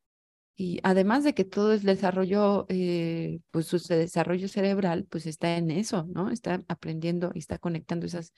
Y 0.56 0.78
además 0.84 1.24
de 1.24 1.34
que 1.34 1.44
todo 1.44 1.72
el 1.72 1.82
desarrollo, 1.82 2.66
eh, 2.68 3.40
pues 3.50 3.66
su 3.66 3.78
desarrollo 3.78 4.46
cerebral, 4.48 5.04
pues 5.10 5.26
está 5.26 5.56
en 5.56 5.70
eso, 5.70 6.06
¿no? 6.08 6.30
Está 6.30 6.64
aprendiendo 6.68 7.32
y 7.34 7.40
está 7.40 7.58
conectando 7.58 8.06
esas, 8.06 8.32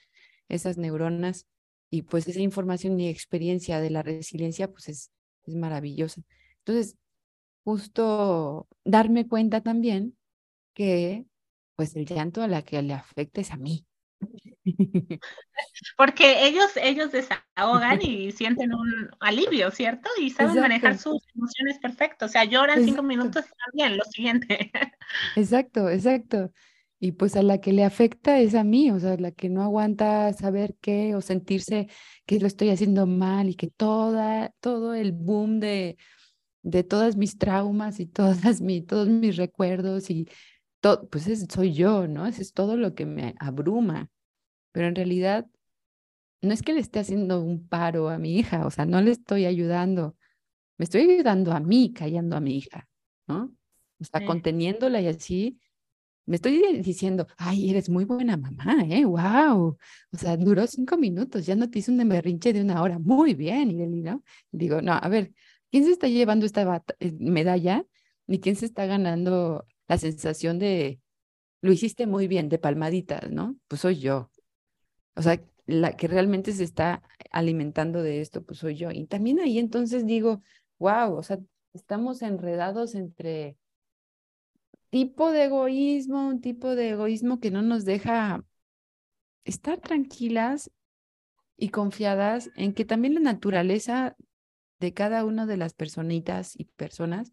esas 0.49 0.79
neuronas 0.79 1.47
y 1.91 2.03
pues 2.03 2.27
esa 2.29 2.41
información 2.41 2.99
y 3.01 3.09
experiencia 3.09 3.81
de 3.81 3.91
la 3.91 4.03
resiliencia, 4.03 4.71
pues 4.71 4.89
es, 4.89 5.11
es 5.45 5.55
maravillosa. 5.55 6.23
Entonces, 6.59 6.97
justo 7.65 8.67
darme 8.85 9.29
cuenta 9.29 9.61
también 9.63 10.17
que 10.73 11.27
pues 11.77 11.95
el 11.95 12.07
llanto 12.07 12.43
a 12.43 12.49
la 12.49 12.63
que 12.63 12.81
le 12.83 12.95
afecta 12.95 13.41
es 13.41 13.53
a 13.53 13.57
mí. 13.57 13.87
Porque 15.97 16.47
ellos, 16.47 16.71
ellos 16.77 17.13
desahogan 17.13 18.01
y 18.03 18.33
sienten 18.33 18.75
un 18.75 19.11
alivio, 19.21 19.71
¿cierto? 19.71 20.09
Y 20.21 20.31
saben 20.31 20.61
manejar 20.61 20.99
sus 20.99 21.23
emociones 21.35 21.79
perfecto. 21.81 22.27
O 22.27 22.29
sea, 22.29 22.45
lloran 22.45 22.85
cinco 22.85 23.03
minutos 23.03 23.45
y 23.45 23.49
están 23.49 23.71
bien, 23.73 23.97
lo 23.97 24.05
siguiente. 24.05 24.71
Exacto, 25.37 25.89
exacto. 25.89 26.51
Y 26.99 27.13
pues 27.13 27.37
a 27.37 27.43
la 27.43 27.61
que 27.61 27.73
le 27.73 27.85
afecta 27.85 28.41
es 28.41 28.55
a 28.55 28.65
mí, 28.65 28.91
o 28.91 28.99
sea, 28.99 29.17
la 29.19 29.31
que 29.31 29.51
no 29.51 29.63
aguanta 29.63 30.33
saber 30.33 30.75
qué 30.81 31.15
o 31.15 31.21
sentirse 31.21 31.89
que 32.25 32.41
lo 32.41 32.47
estoy 32.47 32.71
haciendo 32.71 33.07
mal 33.07 33.51
y 33.51 33.55
que 33.55 33.69
toda, 33.69 34.55
todo 34.61 34.95
el 34.95 35.13
boom 35.13 35.61
de, 35.61 35.99
de 36.63 36.85
todas 36.85 37.17
mis 37.17 37.37
traumas 37.37 38.01
y 38.01 38.07
todas 38.07 38.63
mi, 38.63 38.81
todos 38.81 39.09
mis 39.09 39.37
recuerdos 39.37 40.09
y 40.09 40.27
todo, 40.81 41.09
pues 41.09 41.27
soy 41.51 41.73
yo, 41.73 42.07
¿no? 42.09 42.27
Eso 42.27 42.43
es 42.43 42.53
todo 42.53 42.77
lo 42.77 42.95
que 42.95 43.07
me 43.07 43.35
abruma 43.39 44.11
pero 44.77 44.89
en 44.89 44.95
realidad 44.95 45.47
no 46.43 46.53
es 46.53 46.61
que 46.61 46.75
le 46.75 46.81
esté 46.81 46.99
haciendo 46.99 47.41
un 47.41 47.67
paro 47.67 48.11
a 48.11 48.19
mi 48.19 48.37
hija, 48.37 48.67
o 48.67 48.71
sea, 48.71 48.85
no 48.85 49.01
le 49.01 49.11
estoy 49.11 49.47
ayudando, 49.47 50.19
me 50.77 50.85
estoy 50.85 51.11
ayudando 51.11 51.53
a 51.53 51.61
mí, 51.61 51.95
callando 51.95 52.37
a 52.37 52.41
mi 52.41 52.59
hija, 52.59 52.87
¿no? 53.27 53.55
O 53.99 54.05
sea, 54.05 54.27
conteniéndola 54.27 55.01
y 55.01 55.07
así, 55.07 55.59
me 56.27 56.37
estoy 56.37 56.61
diciendo, 56.83 57.27
ay, 57.39 57.71
eres 57.71 57.89
muy 57.89 58.05
buena 58.05 58.37
mamá, 58.37 58.85
¿eh? 58.85 59.07
¡Wow! 59.07 59.79
O 60.13 60.19
sea, 60.19 60.37
duró 60.37 60.67
cinco 60.67 60.99
minutos, 60.99 61.47
ya 61.47 61.57
no 61.57 61.71
te 61.71 61.79
hizo 61.79 61.91
un 61.91 62.07
berrinche 62.07 62.53
de 62.53 62.61
una 62.61 62.83
hora, 62.83 62.99
muy 62.99 63.33
bien, 63.33 63.71
y 63.71 64.03
¿no? 64.03 64.23
Digo, 64.53 64.83
no, 64.83 64.93
a 64.93 65.09
ver, 65.09 65.33
¿quién 65.71 65.85
se 65.87 65.93
está 65.93 66.07
llevando 66.07 66.45
esta 66.45 66.85
eh, 66.99 67.13
medalla? 67.19 67.83
¿Ni 68.27 68.41
quién 68.41 68.57
se 68.57 68.67
está 68.67 68.85
ganando 68.85 69.65
la 69.89 69.99
sensación 69.99 70.59
de, 70.59 71.01
lo 71.61 71.73
hiciste 71.73 72.07
muy 72.07 72.29
bien, 72.29 72.49
de 72.49 72.59
palmaditas, 72.59 73.31
¿no? 73.31 73.57
Pues 73.69 73.81
soy 73.81 73.99
yo. 73.99 74.31
O 75.15 75.23
sea, 75.23 75.41
la 75.67 75.97
que 75.97 76.09
realmente 76.09 76.53
se 76.53 76.65
está 76.65 77.03
alimentando 77.31 78.03
de 78.03 78.21
esto, 78.21 78.45
pues 78.45 78.61
soy 78.61 78.77
yo. 78.77 78.91
Y 78.91 79.07
también 79.07 79.41
ahí 79.41 79.59
entonces 79.59 80.07
digo, 80.07 80.43
wow, 80.79 81.15
o 81.15 81.23
sea, 81.23 81.39
estamos 81.75 82.23
enredados 82.23 82.95
entre 82.95 83.57
tipo 84.91 85.31
de 85.31 85.45
egoísmo, 85.45 86.29
un 86.29 86.41
tipo 86.41 86.75
de 86.75 86.91
egoísmo 86.91 87.41
que 87.41 87.51
no 87.51 87.63
nos 87.63 87.85
deja 87.85 88.45
estar 89.45 89.81
tranquilas 89.81 90.71
y 91.57 91.71
confiadas 91.71 92.51
en 92.57 92.75
que 92.75 92.85
también 92.85 93.15
la 93.15 93.21
naturaleza 93.21 94.17
de 94.79 94.93
cada 94.93 95.25
una 95.25 95.47
de 95.47 95.57
las 95.57 95.75
personitas 95.75 96.55
y 96.59 96.65
personas, 96.65 97.33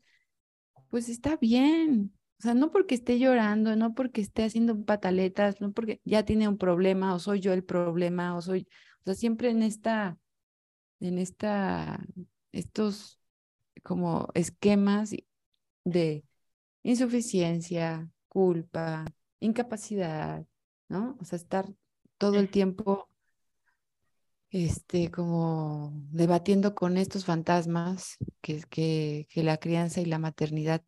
pues 0.90 1.10
está 1.10 1.38
bien. 1.38 2.14
O 2.44 2.46
sea, 2.46 2.56
no 2.56 2.72
porque 2.72 2.94
esté 2.96 3.20
llorando, 3.20 3.74
no 3.78 3.96
porque 3.96 4.20
esté 4.20 4.44
haciendo 4.44 4.84
pataletas, 4.84 5.62
no 5.62 5.72
porque 5.72 6.02
ya 6.04 6.26
tiene 6.26 6.50
un 6.50 6.58
problema 6.58 7.16
o 7.16 7.20
soy 7.20 7.40
yo 7.40 7.54
el 7.54 7.64
problema 7.64 8.36
o 8.36 8.42
soy, 8.42 8.68
o 9.00 9.04
sea, 9.06 9.14
siempre 9.16 9.50
en 9.50 9.64
esta, 9.64 10.18
en 11.00 11.20
esta, 11.20 12.06
estos 12.52 13.18
como 13.82 14.28
esquemas 14.34 15.12
de 15.86 16.26
insuficiencia, 16.84 18.12
culpa, 18.28 19.06
incapacidad, 19.40 20.46
¿no? 20.90 21.18
O 21.22 21.24
sea, 21.24 21.38
estar 21.38 21.74
todo 22.18 22.40
el 22.40 22.50
tiempo, 22.50 23.08
este, 24.50 25.10
como 25.12 25.94
debatiendo 26.12 26.76
con 26.76 26.98
estos 26.98 27.24
fantasmas 27.24 28.18
que, 28.42 28.62
que, 28.70 29.28
que 29.30 29.44
la 29.44 29.56
crianza 29.60 30.02
y 30.02 30.06
la 30.06 30.20
maternidad 30.20 30.84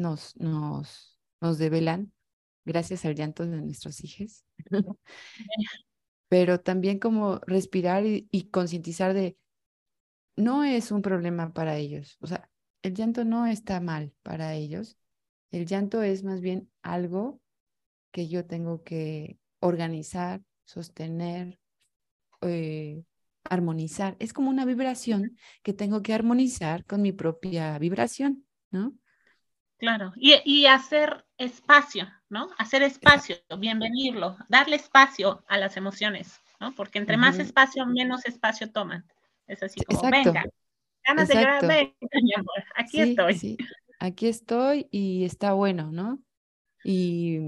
nos, 0.00 0.36
nos, 0.36 1.18
nos 1.40 1.58
develan 1.58 2.12
gracias 2.64 3.04
al 3.04 3.14
llanto 3.14 3.46
de 3.46 3.60
nuestros 3.60 4.02
hijos. 4.02 4.44
Pero 6.28 6.60
también 6.60 6.98
como 6.98 7.38
respirar 7.46 8.04
y, 8.06 8.48
concientizar 8.50 9.14
de, 9.14 9.36
no 10.36 10.64
es 10.64 10.92
un 10.92 11.02
problema 11.02 11.52
para 11.52 11.76
ellos. 11.76 12.16
O 12.20 12.26
sea, 12.26 12.48
el 12.82 12.94
llanto 12.94 13.24
no 13.24 13.46
está 13.46 13.80
mal 13.80 14.12
para 14.22 14.54
ellos. 14.54 14.96
El 15.50 15.66
llanto 15.66 16.02
es 16.02 16.22
más 16.22 16.40
bien 16.40 16.70
algo 16.82 17.40
que 18.12 18.28
yo 18.28 18.46
tengo 18.46 18.84
que 18.84 19.38
organizar, 19.58 20.42
sostener, 20.64 21.58
eh, 22.42 23.02
armonizar. 23.44 24.16
Es 24.20 24.32
como 24.32 24.50
una 24.50 24.64
vibración 24.64 25.36
que 25.62 25.72
tengo 25.72 26.02
que 26.02 26.14
armonizar 26.14 26.84
con 26.84 27.02
mi 27.02 27.12
propia 27.12 27.76
vibración, 27.78 28.46
¿no? 28.70 28.94
Claro, 29.80 30.12
y, 30.14 30.66
hacer 30.66 31.24
espacio, 31.38 32.06
¿no? 32.28 32.50
Hacer 32.58 32.82
espacio, 32.82 33.36
bienvenirlo, 33.58 34.36
darle 34.50 34.76
espacio 34.76 35.42
a 35.48 35.56
las 35.56 35.78
emociones, 35.78 36.38
¿no? 36.60 36.74
Porque 36.74 36.98
entre 36.98 37.16
más 37.16 37.38
espacio, 37.38 37.86
menos 37.86 38.26
espacio 38.26 38.70
toman. 38.70 39.06
Es 39.46 39.62
así 39.62 39.80
como, 39.80 40.02
venga, 40.10 40.44
ganas 41.02 41.28
de 41.28 41.34
llorar, 41.34 41.66
venga, 41.66 41.94
mi 42.22 42.34
amor, 42.34 42.62
aquí 42.76 43.00
estoy. 43.00 43.34
Sí. 43.38 43.56
Aquí 43.98 44.28
estoy 44.28 44.86
y 44.90 45.24
está 45.24 45.54
bueno, 45.54 45.90
¿no? 45.90 46.22
Y, 46.84 47.38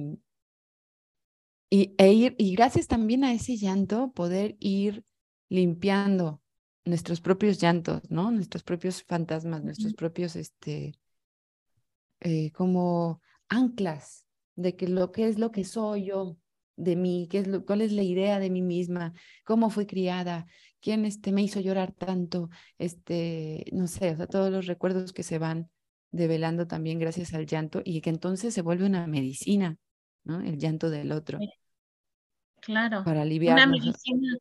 y, 1.69 1.95
e 1.99 2.13
ir, 2.15 2.35
y 2.39 2.55
gracias 2.55 2.87
también 2.87 3.25
a 3.25 3.35
ese 3.35 3.59
llanto, 3.59 4.11
poder 4.15 4.57
ir 4.59 5.05
limpiando 5.51 6.41
nuestros 6.87 7.21
propios 7.21 7.61
llantos, 7.61 8.11
¿no? 8.11 8.31
Nuestros 8.31 8.63
propios 8.63 9.03
fantasmas, 9.03 9.63
nuestros 9.63 9.93
propios, 9.93 10.35
este, 10.35 10.95
eh, 12.25 12.53
como 12.53 13.21
anclas 13.49 14.27
de 14.55 14.77
que 14.77 14.89
lo 14.89 15.11
que 15.11 15.27
es 15.27 15.39
lo 15.39 15.51
que 15.51 15.65
soy 15.65 16.07
yo, 16.07 16.37
de 16.77 16.97
mí, 16.97 17.29
qué 17.31 17.39
es 17.39 17.47
lo, 17.49 17.65
cuál 17.65 17.81
es 17.81 17.93
la 17.93 18.03
idea 18.03 18.39
de 18.39 18.49
mí 18.49 18.63
misma, 18.63 19.13
cómo 19.45 19.71
fui 19.71 19.87
criada, 19.87 20.47
quién 20.81 21.05
este, 21.05 21.33
me 21.33 21.43
hizo 21.43 21.61
llorar 21.61 21.93
tanto, 21.93 22.49
este, 22.79 23.65
no 23.73 23.87
sé, 23.87 24.13
o 24.13 24.17
sea, 24.17 24.27
todos 24.27 24.51
los 24.51 24.67
recuerdos 24.67 25.13
que 25.13 25.23
se 25.23 25.39
van 25.39 25.69
develando 26.13 26.67
también 26.67 26.99
gracias 26.99 27.35
al 27.35 27.47
llanto 27.47 27.83
y 27.85 28.01
que 28.01 28.11
entonces 28.11 28.55
se 28.55 28.63
vuelve 28.63 28.87
una 28.87 29.07
medicina, 29.07 29.77
¿no? 30.25 30.41
El 30.41 30.59
llanto 30.59 30.91
del 30.91 31.13
otro. 31.13 31.39
Claro. 32.61 33.03
Para 33.05 33.23
aliviar. 33.23 33.55
Una 33.55 33.67
medicina 33.67 34.39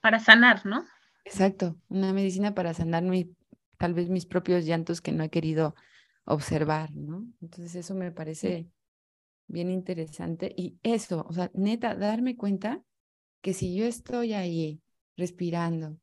para 0.00 0.18
sanar, 0.20 0.64
¿no? 0.64 0.84
Exacto, 1.24 1.76
una 1.88 2.12
medicina 2.12 2.54
para 2.54 2.72
sanar 2.72 3.02
mi, 3.02 3.34
tal 3.76 3.92
vez 3.92 4.08
mis 4.08 4.24
propios 4.24 4.64
llantos 4.64 5.00
que 5.00 5.12
no 5.12 5.24
he 5.24 5.28
querido 5.28 5.74
observar, 6.28 6.94
¿no? 6.94 7.26
Entonces 7.40 7.74
eso 7.74 7.94
me 7.94 8.12
parece 8.12 8.68
bien 9.46 9.70
interesante. 9.70 10.52
Y 10.56 10.78
eso, 10.82 11.24
o 11.28 11.32
sea, 11.32 11.50
neta, 11.54 11.94
darme 11.94 12.36
cuenta 12.36 12.82
que 13.42 13.54
si 13.54 13.74
yo 13.74 13.86
estoy 13.86 14.34
ahí 14.34 14.82
respirando 15.16 15.98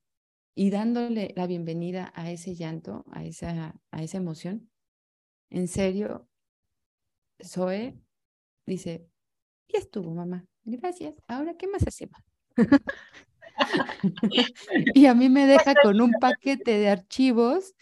y 0.55 0.71
dándole 0.71 1.33
la 1.35 1.47
bienvenida 1.47 2.11
a 2.15 2.31
ese 2.31 2.55
llanto, 2.55 3.05
a 3.11 3.23
esa, 3.23 3.75
a 3.91 4.03
esa 4.03 4.17
emoción, 4.17 4.69
en 5.51 5.67
serio, 5.67 6.27
Zoe 7.43 7.99
dice, 8.65 9.07
ya 9.67 9.79
estuvo, 9.79 10.13
mamá, 10.13 10.45
gracias, 10.63 11.21
ahora 11.27 11.55
qué 11.55 11.67
más 11.67 11.87
hacemos. 11.87 12.19
y 14.95 15.05
a 15.05 15.13
mí 15.13 15.29
me 15.29 15.45
deja 15.45 15.75
con 15.83 16.01
un 16.01 16.13
paquete 16.19 16.79
de 16.79 16.89
archivos 16.89 17.75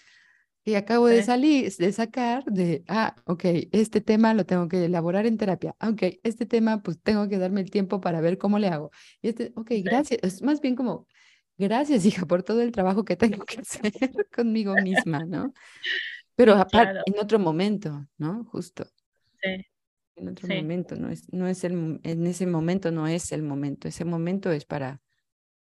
que 0.63 0.77
acabo 0.77 1.07
de 1.07 1.23
salir, 1.23 1.73
de 1.75 1.91
sacar, 1.91 2.45
de, 2.45 2.83
ah, 2.87 3.15
ok, 3.25 3.43
este 3.71 3.99
tema 3.99 4.33
lo 4.33 4.45
tengo 4.45 4.69
que 4.69 4.85
elaborar 4.85 5.25
en 5.25 5.37
terapia. 5.37 5.75
Ah, 5.79 5.89
ok, 5.89 6.03
este 6.23 6.45
tema, 6.45 6.81
pues 6.81 7.01
tengo 7.01 7.27
que 7.27 7.37
darme 7.37 7.61
el 7.61 7.69
tiempo 7.69 7.99
para 7.99 8.21
ver 8.21 8.37
cómo 8.37 8.59
le 8.59 8.69
hago. 8.69 8.91
Y 9.21 9.29
este, 9.29 9.51
ok, 9.55 9.71
gracias. 9.83 10.19
Es 10.23 10.41
más 10.41 10.61
bien 10.61 10.75
como, 10.75 11.05
gracias, 11.57 12.05
hija, 12.05 12.25
por 12.25 12.43
todo 12.43 12.61
el 12.61 12.71
trabajo 12.71 13.03
que 13.03 13.17
tengo 13.17 13.43
que 13.45 13.59
hacer 13.61 13.91
conmigo 14.33 14.73
misma, 14.75 15.25
¿no? 15.25 15.53
Pero 16.35 16.53
aparte, 16.55 17.01
en 17.05 17.19
otro 17.19 17.39
momento, 17.39 18.07
¿no? 18.17 18.45
Justo. 18.45 18.85
Sí. 19.41 19.65
En 20.15 20.29
otro 20.29 20.47
momento, 20.47 20.95
no 20.95 21.09
es, 21.09 21.31
no 21.33 21.47
es 21.47 21.63
el, 21.65 21.99
en 22.03 22.27
ese 22.27 22.45
momento 22.45 22.91
no 22.91 23.07
es 23.07 23.31
el 23.31 23.41
momento, 23.41 23.87
ese 23.87 24.05
momento 24.05 24.51
es 24.51 24.63
para, 24.63 25.01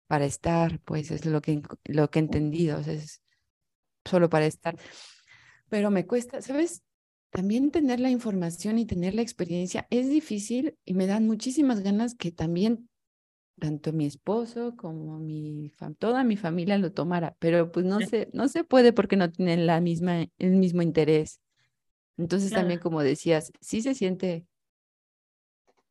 para 0.06 0.24
estar, 0.24 0.80
pues 0.80 1.10
es 1.10 1.26
lo 1.26 1.42
que, 1.42 1.60
lo 1.84 2.10
que 2.10 2.18
he 2.18 2.22
entendido, 2.22 2.78
o 2.78 2.82
sea, 2.82 2.94
es, 2.94 3.22
solo 4.08 4.28
para 4.28 4.46
estar. 4.46 4.76
Pero 5.68 5.90
me 5.90 6.06
cuesta, 6.06 6.40
¿sabes? 6.42 6.82
También 7.30 7.70
tener 7.70 8.00
la 8.00 8.10
información 8.10 8.78
y 8.78 8.86
tener 8.86 9.14
la 9.14 9.22
experiencia 9.22 9.86
es 9.90 10.08
difícil 10.08 10.76
y 10.84 10.94
me 10.94 11.06
dan 11.06 11.26
muchísimas 11.26 11.80
ganas 11.80 12.14
que 12.14 12.32
también 12.32 12.88
tanto 13.58 13.92
mi 13.92 14.06
esposo 14.06 14.76
como 14.76 15.18
mi 15.18 15.72
toda 15.98 16.24
mi 16.24 16.36
familia 16.36 16.78
lo 16.78 16.92
tomara, 16.92 17.36
pero 17.38 17.70
pues 17.70 17.84
no 17.84 18.00
se 18.00 18.28
no 18.32 18.48
se 18.48 18.64
puede 18.64 18.92
porque 18.92 19.16
no 19.16 19.30
tienen 19.30 19.66
la 19.66 19.80
misma 19.80 20.26
el 20.38 20.56
mismo 20.56 20.82
interés. 20.82 21.40
Entonces 22.16 22.50
también 22.50 22.80
como 22.80 23.02
decías, 23.02 23.52
sí 23.60 23.82
se 23.82 23.94
siente 23.94 24.46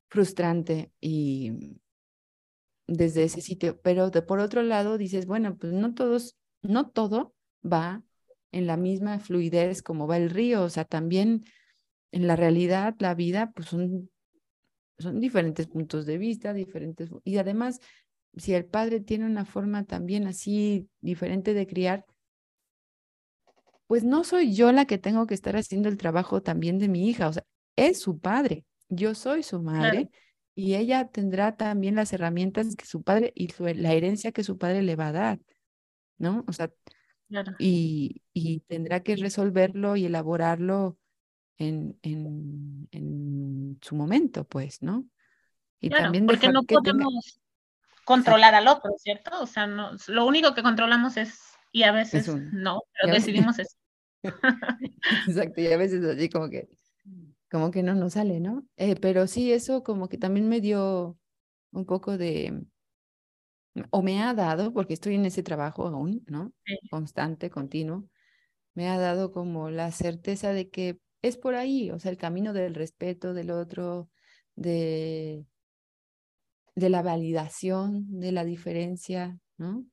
frustrante 0.09 0.91
y 1.00 1.79
desde 2.88 3.24
ese 3.24 3.41
sitio, 3.41 3.79
pero 3.81 4.09
de, 4.09 4.21
por 4.21 4.39
otro 4.39 4.63
lado 4.63 4.97
dices, 4.97 5.25
bueno, 5.25 5.57
pues 5.57 5.74
no 5.74 5.93
todos 5.93 6.38
no 6.62 6.89
todo 6.89 7.36
va 7.63 8.03
en 8.51 8.67
la 8.67 8.77
misma 8.77 9.19
fluidez 9.19 9.81
como 9.81 10.07
va 10.07 10.17
el 10.17 10.29
río, 10.29 10.63
o 10.63 10.69
sea, 10.69 10.85
también 10.85 11.43
en 12.11 12.27
la 12.27 12.35
realidad, 12.35 12.95
la 12.99 13.13
vida, 13.15 13.51
pues 13.55 13.67
son, 13.67 14.09
son 14.97 15.19
diferentes 15.19 15.67
puntos 15.67 16.05
de 16.05 16.17
vista, 16.17 16.53
diferentes, 16.53 17.09
y 17.23 17.37
además, 17.37 17.79
si 18.35 18.53
el 18.53 18.65
padre 18.65 18.99
tiene 18.99 19.25
una 19.25 19.45
forma 19.45 19.83
también 19.83 20.27
así 20.27 20.89
diferente 21.01 21.53
de 21.53 21.67
criar, 21.67 22.05
pues 23.88 24.03
no 24.03 24.23
soy 24.23 24.53
yo 24.53 24.71
la 24.71 24.86
que 24.86 24.97
tengo 24.97 25.27
que 25.27 25.33
estar 25.33 25.55
haciendo 25.55 25.89
el 25.89 25.97
trabajo 25.97 26.41
también 26.41 26.77
de 26.77 26.89
mi 26.89 27.10
hija, 27.10 27.29
o 27.29 27.33
sea, 27.33 27.43
es 27.75 27.99
su 27.99 28.19
padre, 28.19 28.65
yo 28.89 29.15
soy 29.15 29.43
su 29.43 29.62
madre. 29.62 30.10
Y 30.55 30.73
ella 30.73 31.07
tendrá 31.07 31.55
también 31.55 31.93
las 31.93 32.13
herramientas 32.13 32.75
que 32.75 32.86
su 32.86 33.03
padre 33.03 33.31
y 33.36 33.47
la 33.75 33.93
herencia 33.93 34.31
que 34.31 34.43
su 34.43 34.57
padre 34.57 34.81
le 34.81 34.95
va 34.95 35.10
a 35.10 35.12
dar, 35.12 35.39
¿no? 36.17 36.43
O 36.47 36.53
sea, 36.53 36.71
y, 37.59 38.21
y, 38.33 38.59
tendrá 38.61 39.01
que 39.01 39.15
resolverlo 39.15 39.95
y 39.95 40.05
elaborarlo 40.05 40.97
en, 41.57 41.97
en, 42.01 42.87
en 42.91 43.79
su 43.81 43.95
momento, 43.95 44.45
pues, 44.45 44.81
¿no? 44.81 45.05
Y 45.79 45.89
también 45.89 46.25
porque 46.25 46.49
no 46.49 46.63
podemos 46.63 47.39
controlar 48.05 48.55
al 48.55 48.67
otro, 48.67 48.91
¿cierto? 48.97 49.31
O 49.41 49.45
sea, 49.45 49.67
no, 49.67 49.91
lo 50.07 50.25
único 50.25 50.53
que 50.53 50.63
controlamos 50.63 51.17
es, 51.17 51.39
y 51.71 51.83
a 51.83 51.91
veces 51.91 52.27
no, 52.53 52.83
pero 52.99 53.13
decidimos 53.13 53.59
eso. 53.59 53.75
Exacto, 55.27 55.61
y 55.61 55.67
a 55.67 55.77
veces 55.77 56.03
así 56.03 56.29
como 56.29 56.49
que, 56.49 56.67
como 57.51 57.71
que 57.71 57.83
no 57.83 57.95
nos 57.95 58.13
sale, 58.13 58.39
¿no? 58.39 58.65
Eh, 58.77 58.95
pero 58.95 59.27
sí, 59.27 59.51
eso 59.51 59.83
como 59.83 60.09
que 60.09 60.17
también 60.17 60.47
me 60.49 60.61
dio 60.61 61.17
un 61.71 61.85
poco 61.85 62.17
de, 62.17 62.63
o 63.89 64.01
me 64.01 64.21
ha 64.21 64.33
dado, 64.33 64.73
porque 64.73 64.93
estoy 64.93 65.15
en 65.15 65.25
ese 65.25 65.43
trabajo 65.43 65.87
aún, 65.87 66.23
¿no? 66.27 66.53
Constante, 66.89 67.49
continuo, 67.49 68.07
me 68.73 68.89
ha 68.89 68.97
dado 68.97 69.31
como 69.31 69.69
la 69.69 69.91
certeza 69.91 70.53
de 70.53 70.69
que 70.69 70.99
es 71.21 71.37
por 71.37 71.55
ahí, 71.55 71.91
o 71.91 71.99
sea, 71.99 72.11
el 72.11 72.17
camino 72.17 72.53
del 72.53 72.75
respeto 72.75 73.33
del 73.33 73.51
otro, 73.51 74.09
de, 74.55 75.45
de 76.75 76.89
la 76.89 77.01
validación 77.01 78.19
de 78.19 78.31
la 78.31 78.45
diferencia, 78.45 79.39
¿no? 79.57 79.85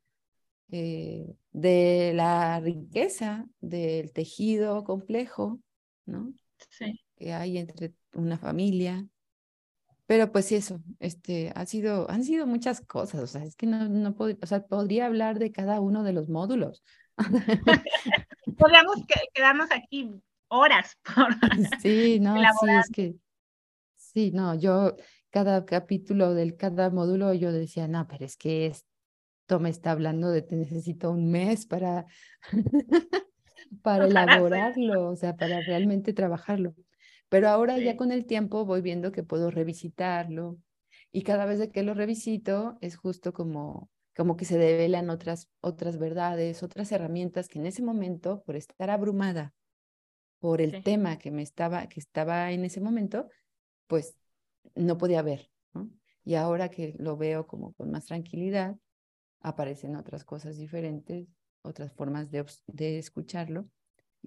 Eh, 0.70 1.34
de 1.52 2.12
la 2.14 2.60
riqueza 2.60 3.46
del 3.60 4.12
tejido 4.12 4.84
complejo, 4.84 5.60
¿no? 6.04 6.32
Sí. 6.70 7.00
Que 7.16 7.32
hay 7.32 7.58
entre 7.58 7.94
una 8.12 8.38
familia, 8.38 9.06
pero 10.06 10.30
pues 10.32 10.52
eso, 10.52 10.80
este, 11.00 11.52
ha 11.54 11.64
sido, 11.66 12.10
han 12.10 12.24
sido 12.24 12.46
muchas 12.46 12.80
cosas, 12.82 13.22
o 13.22 13.26
sea, 13.26 13.44
es 13.44 13.56
que 13.56 13.66
no, 13.66 13.88
no 13.88 14.14
puedo, 14.14 14.36
o 14.42 14.46
sea, 14.46 14.66
podría 14.66 15.06
hablar 15.06 15.38
de 15.38 15.50
cada 15.50 15.80
uno 15.80 16.02
de 16.02 16.12
los 16.12 16.28
módulos. 16.28 16.82
Podríamos 18.58 18.96
quedarnos 19.32 19.70
aquí 19.70 20.10
horas 20.48 20.96
por 21.02 21.28
Sí, 21.82 22.20
no, 22.20 22.36
sí, 22.36 22.70
es 22.70 22.90
que, 22.92 23.14
sí, 23.96 24.30
no, 24.32 24.54
yo, 24.54 24.94
cada 25.30 25.64
capítulo 25.64 26.34
del 26.34 26.56
cada 26.56 26.90
módulo, 26.90 27.32
yo 27.32 27.50
decía, 27.50 27.88
no, 27.88 28.06
pero 28.06 28.24
es 28.24 28.36
que 28.36 28.66
esto 28.66 29.58
me 29.58 29.70
está 29.70 29.92
hablando 29.92 30.30
de 30.30 30.44
que 30.46 30.56
necesito 30.56 31.10
un 31.10 31.30
mes 31.30 31.66
para, 31.66 32.04
para 33.82 34.06
elaborarlo, 34.06 35.08
o 35.08 35.16
sea, 35.16 35.34
para 35.34 35.60
realmente 35.62 36.12
trabajarlo. 36.12 36.74
Pero 37.28 37.48
ahora 37.48 37.78
ya 37.78 37.96
con 37.96 38.12
el 38.12 38.26
tiempo 38.26 38.64
voy 38.64 38.80
viendo 38.80 39.12
que 39.12 39.22
puedo 39.22 39.50
revisitarlo 39.50 40.58
y 41.10 41.22
cada 41.22 41.46
vez 41.46 41.68
que 41.70 41.82
lo 41.82 41.94
revisito 41.94 42.78
es 42.80 42.96
justo 42.96 43.32
como, 43.32 43.90
como 44.16 44.36
que 44.36 44.44
se 44.44 44.58
develan 44.58 45.10
otras, 45.10 45.48
otras 45.60 45.98
verdades, 45.98 46.62
otras 46.62 46.92
herramientas 46.92 47.48
que 47.48 47.58
en 47.58 47.66
ese 47.66 47.82
momento, 47.82 48.42
por 48.44 48.56
estar 48.56 48.90
abrumada 48.90 49.52
por 50.38 50.60
el 50.60 50.82
tema 50.82 51.18
que 51.18 51.30
me 51.30 51.42
estaba, 51.42 51.86
que 51.88 52.00
estaba 52.00 52.52
en 52.52 52.64
ese 52.64 52.80
momento, 52.80 53.28
pues 53.86 54.14
no 54.74 54.98
podía 54.98 55.22
ver. 55.22 55.50
Y 56.24 56.34
ahora 56.34 56.68
que 56.68 56.94
lo 56.98 57.16
veo 57.16 57.46
como 57.46 57.72
con 57.72 57.90
más 57.90 58.06
tranquilidad, 58.06 58.76
aparecen 59.40 59.96
otras 59.96 60.24
cosas 60.24 60.56
diferentes, 60.56 61.28
otras 61.62 61.92
formas 61.92 62.30
de, 62.30 62.44
de 62.66 62.98
escucharlo, 62.98 63.68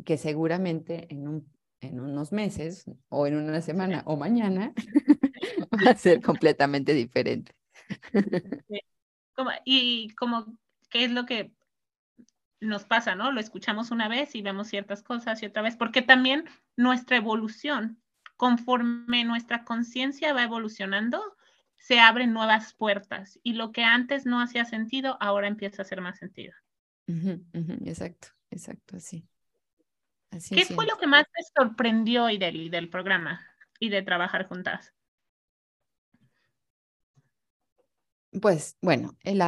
que 0.05 0.17
seguramente 0.17 1.05
en 1.13 1.27
un 1.27 1.56
en 1.81 1.99
unos 1.99 2.31
meses 2.31 2.85
o 3.09 3.27
en 3.27 3.35
una 3.35 3.61
semana 3.61 4.03
o 4.05 4.17
mañana 4.17 4.73
va 5.85 5.91
a 5.91 5.95
ser 5.95 6.21
completamente 6.21 6.93
diferente. 6.93 7.53
y 9.65 10.09
como, 10.15 10.57
¿qué 10.89 11.05
es 11.05 11.11
lo 11.11 11.25
que 11.25 11.53
nos 12.59 12.85
pasa, 12.85 13.15
no? 13.15 13.31
Lo 13.31 13.39
escuchamos 13.39 13.91
una 13.91 14.07
vez 14.07 14.33
y 14.35 14.41
vemos 14.41 14.67
ciertas 14.67 15.03
cosas 15.03 15.41
y 15.43 15.45
otra 15.45 15.61
vez, 15.61 15.75
porque 15.75 16.01
también 16.01 16.45
nuestra 16.75 17.17
evolución, 17.17 18.01
conforme 18.35 19.23
nuestra 19.23 19.63
conciencia 19.63 20.33
va 20.33 20.43
evolucionando, 20.43 21.21
se 21.75 21.99
abren 21.99 22.33
nuevas 22.33 22.73
puertas 22.73 23.39
y 23.43 23.53
lo 23.53 23.71
que 23.71 23.83
antes 23.83 24.25
no 24.25 24.41
hacía 24.41 24.65
sentido, 24.65 25.17
ahora 25.19 25.47
empieza 25.47 25.81
a 25.81 25.85
hacer 25.85 26.01
más 26.01 26.17
sentido. 26.17 26.53
exacto, 27.85 28.29
exacto, 28.49 28.97
así. 28.97 29.27
¿Qué 30.29 30.65
fue 30.65 30.85
lo 30.85 30.97
que 30.97 31.07
más 31.07 31.25
te 31.25 31.43
sorprendió, 31.55 32.29
Ideli, 32.29 32.69
del 32.69 32.89
programa 32.89 33.41
y 33.79 33.89
de 33.89 34.01
trabajar 34.01 34.47
juntas? 34.47 34.93
Pues 38.41 38.77
bueno, 38.81 39.17
el, 39.23 39.41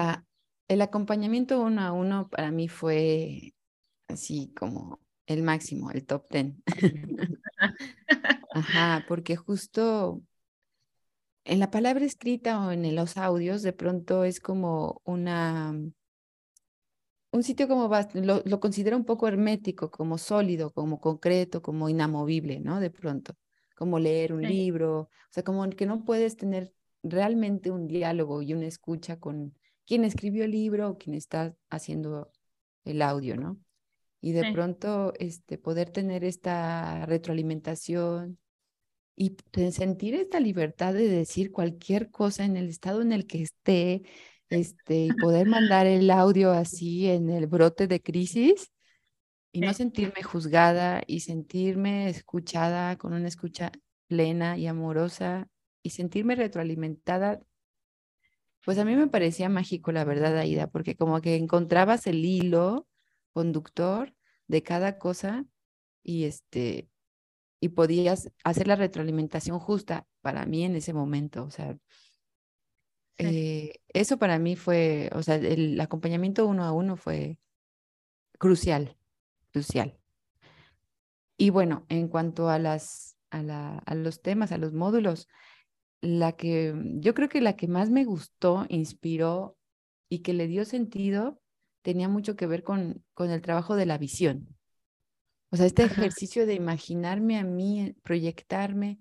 el 0.67 0.81
acompañamiento 0.81 1.61
uno 1.61 1.81
a 1.81 1.91
uno 1.91 2.29
para 2.29 2.51
mí 2.51 2.67
fue 2.67 3.53
así 4.07 4.53
como 4.57 4.99
el 5.27 5.43
máximo, 5.43 5.91
el 5.91 6.05
top 6.05 6.27
ten. 6.29 6.63
Ajá, 8.51 9.05
porque 9.07 9.35
justo 9.35 10.23
en 11.45 11.59
la 11.59 11.71
palabra 11.71 12.05
escrita 12.05 12.59
o 12.65 12.71
en 12.71 12.95
los 12.95 13.17
audios, 13.17 13.61
de 13.61 13.73
pronto 13.73 14.23
es 14.23 14.39
como 14.39 15.01
una, 15.03 15.73
un 17.31 17.43
sitio 17.43 17.67
como, 17.67 17.89
lo, 18.13 18.41
lo 18.45 18.59
considero 18.59 18.97
un 18.97 19.05
poco 19.05 19.27
hermético, 19.27 19.91
como 19.91 20.17
sólido, 20.17 20.71
como 20.71 20.99
concreto, 20.99 21.61
como 21.61 21.89
inamovible, 21.89 22.59
¿no? 22.59 22.79
De 22.79 22.89
pronto, 22.89 23.35
como 23.75 23.99
leer 23.99 24.33
un 24.33 24.41
libro, 24.41 25.01
o 25.01 25.09
sea, 25.31 25.43
como 25.43 25.69
que 25.69 25.85
no 25.85 26.03
puedes 26.03 26.37
tener 26.37 26.73
realmente 27.03 27.71
un 27.71 27.87
diálogo 27.87 28.41
y 28.41 28.53
una 28.53 28.65
escucha 28.65 29.19
con 29.19 29.55
quien 29.85 30.03
escribió 30.03 30.43
el 30.43 30.51
libro 30.51 30.89
o 30.89 30.97
quien 30.97 31.15
está 31.15 31.55
haciendo 31.69 32.31
el 32.83 33.01
audio, 33.01 33.37
¿no? 33.37 33.59
Y 34.21 34.33
de 34.33 34.51
pronto 34.51 35.13
este, 35.17 35.57
poder 35.57 35.91
tener 35.91 36.23
esta 36.23 37.05
retroalimentación 37.05 38.37
y 39.15 39.35
sentir 39.71 40.15
esta 40.15 40.39
libertad 40.39 40.93
de 40.93 41.07
decir 41.07 41.51
cualquier 41.51 42.09
cosa 42.09 42.45
en 42.45 42.57
el 42.57 42.69
estado 42.69 43.01
en 43.01 43.13
el 43.13 43.27
que 43.27 43.41
esté, 43.41 44.03
este, 44.49 45.05
y 45.05 45.13
poder 45.13 45.47
mandar 45.71 45.87
el 45.87 46.09
audio 46.11 46.51
así 46.51 47.07
en 47.07 47.29
el 47.29 47.47
brote 47.47 47.87
de 47.87 48.01
crisis 48.01 48.71
y 49.51 49.61
no 49.61 49.73
sentirme 49.73 50.23
juzgada 50.23 51.01
y 51.07 51.21
sentirme 51.21 52.09
escuchada 52.09 52.97
con 52.97 53.13
una 53.13 53.27
escucha 53.27 53.71
plena 54.07 54.57
y 54.57 54.67
amorosa 54.67 55.47
y 55.81 55.91
sentirme 55.91 56.35
retroalimentada, 56.35 57.41
pues 58.65 58.77
a 58.77 58.85
mí 58.85 58.95
me 58.95 59.07
parecía 59.07 59.49
mágico, 59.49 59.91
la 59.91 60.03
verdad, 60.03 60.37
Aida, 60.37 60.67
porque 60.67 60.95
como 60.95 61.21
que 61.21 61.35
encontrabas 61.35 62.05
el 62.07 62.25
hilo 62.25 62.87
conductor 63.33 64.13
de 64.47 64.63
cada 64.63 64.97
cosa 64.97 65.45
y 66.03 66.25
este 66.25 66.89
y 67.61 67.69
podías 67.69 68.31
hacer 68.43 68.67
la 68.67 68.75
retroalimentación 68.75 69.59
justa 69.59 70.07
para 70.21 70.45
mí 70.45 70.63
en 70.63 70.75
ese 70.75 70.93
momento, 70.93 71.43
o 71.43 71.51
sea, 71.51 71.77
eso 73.99 74.17
para 74.17 74.39
mí 74.39 74.55
fue, 74.55 75.09
o 75.13 75.21
sea, 75.23 75.35
el 75.35 75.79
acompañamiento 75.81 76.47
uno 76.47 76.63
a 76.63 76.71
uno 76.71 76.95
fue 76.95 77.37
crucial, 78.37 78.95
crucial. 79.51 79.99
Y 81.37 81.49
bueno, 81.49 81.85
en 81.89 82.07
cuanto 82.07 82.49
a 82.49 82.59
las 82.59 83.17
a, 83.29 83.43
la, 83.43 83.77
a 83.79 83.95
los 83.95 84.21
temas, 84.21 84.51
a 84.51 84.57
los 84.57 84.73
módulos, 84.73 85.27
la 86.01 86.33
que 86.33 86.73
yo 86.95 87.13
creo 87.13 87.29
que 87.29 87.41
la 87.41 87.55
que 87.55 87.67
más 87.67 87.89
me 87.89 88.05
gustó, 88.05 88.65
inspiró 88.69 89.57
y 90.09 90.19
que 90.19 90.33
le 90.33 90.47
dio 90.47 90.65
sentido 90.65 91.41
tenía 91.81 92.07
mucho 92.09 92.35
que 92.35 92.47
ver 92.47 92.63
con, 92.63 93.03
con 93.13 93.31
el 93.31 93.41
trabajo 93.41 93.75
de 93.75 93.85
la 93.85 93.97
visión. 93.97 94.55
O 95.51 95.57
sea, 95.57 95.65
este 95.65 95.83
ejercicio 95.83 96.45
de 96.45 96.53
imaginarme 96.53 97.37
a 97.37 97.43
mí, 97.43 97.95
proyectarme 98.03 98.99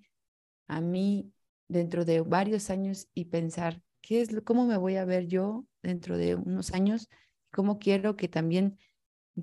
a 0.66 0.80
mí 0.80 1.32
dentro 1.68 2.04
de 2.04 2.20
varios 2.20 2.70
años 2.70 3.08
y 3.14 3.26
pensar, 3.26 3.82
¿qué 4.00 4.20
es, 4.20 4.30
cómo 4.44 4.66
me 4.66 4.76
voy 4.76 4.96
a 4.96 5.04
ver 5.04 5.26
yo 5.26 5.64
dentro 5.82 6.16
de 6.16 6.34
unos 6.34 6.72
años? 6.72 7.08
¿Cómo 7.52 7.78
quiero 7.78 8.16
que 8.16 8.28
también, 8.28 8.78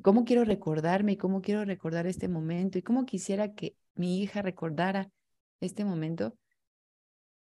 cómo 0.02 0.26
quiero 0.26 0.44
recordarme 0.44 1.14
y 1.14 1.18
cómo 1.18 1.42
quiero 1.42 1.66
recordar 1.66 2.08
este 2.08 2.28
momento 2.28 2.78
y 2.78 2.82
cómo 2.82 3.06
quisiera 3.06 3.54
que 3.54 3.76
mi 3.96 4.22
hija 4.22 4.42
recordara 4.42 5.10
este 5.60 5.86
momento? 5.86 6.38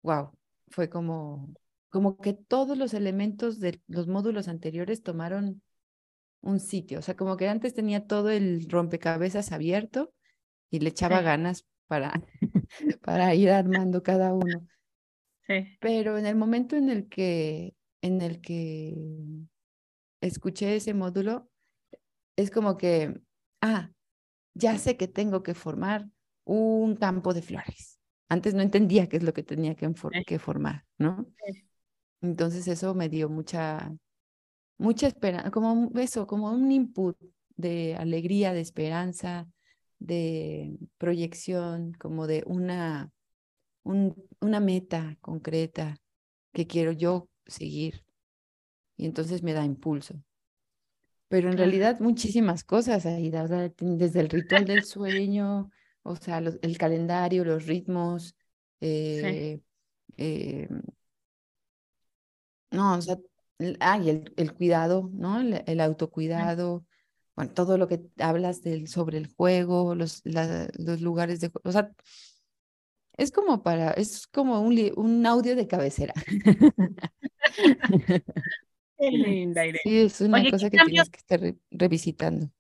Wow, 0.03 0.33
fue 0.68 0.88
como, 0.88 1.53
como 1.88 2.16
que 2.18 2.33
todos 2.33 2.77
los 2.77 2.94
elementos 2.94 3.61
de 3.61 3.81
los 3.87 4.07
módulos 4.07 4.48
anteriores 4.48 5.03
tomaron 5.03 5.62
un 6.40 6.61
sitio. 6.61 6.98
O 6.98 7.03
sea, 7.03 7.16
como 7.16 7.37
que 7.37 7.48
antes 7.48 7.74
tenía 7.74 8.07
todo 8.07 8.31
el 8.31 8.68
rompecabezas 8.68 9.53
abierto 9.53 10.12
y 10.70 10.81
le 10.81 10.90
echaba 10.90 11.22
ganas 11.22 11.64
para, 11.87 12.12
para 13.03 13.35
ir 13.35 13.50
armando 13.50 14.03
cada 14.03 14.33
uno. 14.35 14.66
Sí. 15.46 15.76
Pero 15.80 16.18
en 16.18 16.26
el 16.26 16.37
momento 16.37 16.76
en 16.76 16.88
el 16.88 17.09
que, 17.09 17.74
en 18.02 18.22
el 18.22 18.40
que 18.40 18.94
escuché 20.20 20.76
ese 20.76 20.94
módulo, 20.94 21.48
es 22.37 22.50
como 22.50 22.76
que, 22.76 23.20
ah, 23.61 23.90
ya 24.54 24.78
sé 24.78 24.96
que 24.96 25.09
tengo 25.09 25.42
que 25.42 25.54
formar 25.54 26.09
un 26.44 26.96
campo 26.96 27.35
de 27.35 27.42
flores. 27.42 27.98
Antes 28.28 28.54
no 28.54 28.62
entendía 28.62 29.09
qué 29.09 29.18
es 29.18 29.22
lo 29.22 29.33
que 29.35 29.42
tenía 29.42 29.74
que, 29.74 29.92
que 30.26 30.38
formar, 30.38 30.85
¿no? 30.98 31.26
Entonces 32.22 32.66
eso 32.68 32.94
me 32.94 33.09
dio 33.09 33.28
mucha, 33.28 33.94
mucha 34.78 35.07
esperanza, 35.07 35.50
como 35.50 35.90
eso, 35.98 36.26
como 36.26 36.50
un 36.50 36.72
input 36.72 37.18
de 37.57 37.96
alegría, 37.96 38.52
de 38.52 38.61
esperanza, 38.61 39.46
de 39.98 40.76
proyección, 40.98 41.92
como 41.94 42.26
de 42.26 42.44
una, 42.46 43.12
una 43.85 44.61
meta 44.61 45.16
concreta 45.20 45.97
que 46.53 46.66
quiero 46.66 46.92
yo 46.92 47.29
seguir. 47.47 48.05
Y 48.97 49.07
entonces 49.07 49.42
me 49.42 49.53
da 49.53 49.64
impulso. 49.64 50.14
Pero 51.29 51.51
en 51.51 51.59
realidad 51.59 52.01
muchísimas 52.01 52.64
cosas 52.64 53.07
ahí, 53.07 53.31
desde 53.31 54.20
el 54.20 54.29
ritual 54.29 54.64
del 54.64 54.85
sueño, 54.85 55.70
o 56.03 56.16
sea, 56.16 56.38
el 56.38 56.79
calendario, 56.79 57.44
los 57.44 57.66
ritmos, 57.66 58.37
eh, 58.81 59.61
eh, 60.16 60.68
no, 62.70 62.97
o 62.97 63.03
sea, 63.03 63.16
Ah, 63.81 63.99
y 63.99 64.11
el, 64.11 64.55
cuidado, 64.55 65.11
¿no? 65.12 65.40
El, 65.40 65.81
autocuidado, 65.81 66.85
bueno, 67.37 67.53
todo 67.53 67.79
lo 67.79 67.87
que 67.87 68.03
hablas 68.18 68.62
del, 68.62 68.88
sobre 68.88 69.18
el 69.18 69.29
juego, 69.29 69.94
los, 69.94 70.23
los 70.25 71.01
lugares 71.01 71.40
de 71.40 71.49
juego, 71.51 71.68
o 71.68 71.73
sea, 71.73 71.92
es 73.16 73.31
como 73.31 73.62
para, 73.62 73.90
es 73.92 74.27
como 74.27 74.61
un, 74.61 74.92
un 74.96 75.27
audio 75.27 75.57
de 75.57 75.66
cabecera. 75.66 76.14
Qué 78.98 79.11
linda, 79.11 79.62
Sí, 79.83 79.98
es 79.98 80.20
una 80.20 80.50
cosa 80.50 80.70
que 80.70 80.79
tienes 80.79 81.11
que 81.11 81.18
estar 81.18 81.40
revisitando. 81.70 82.50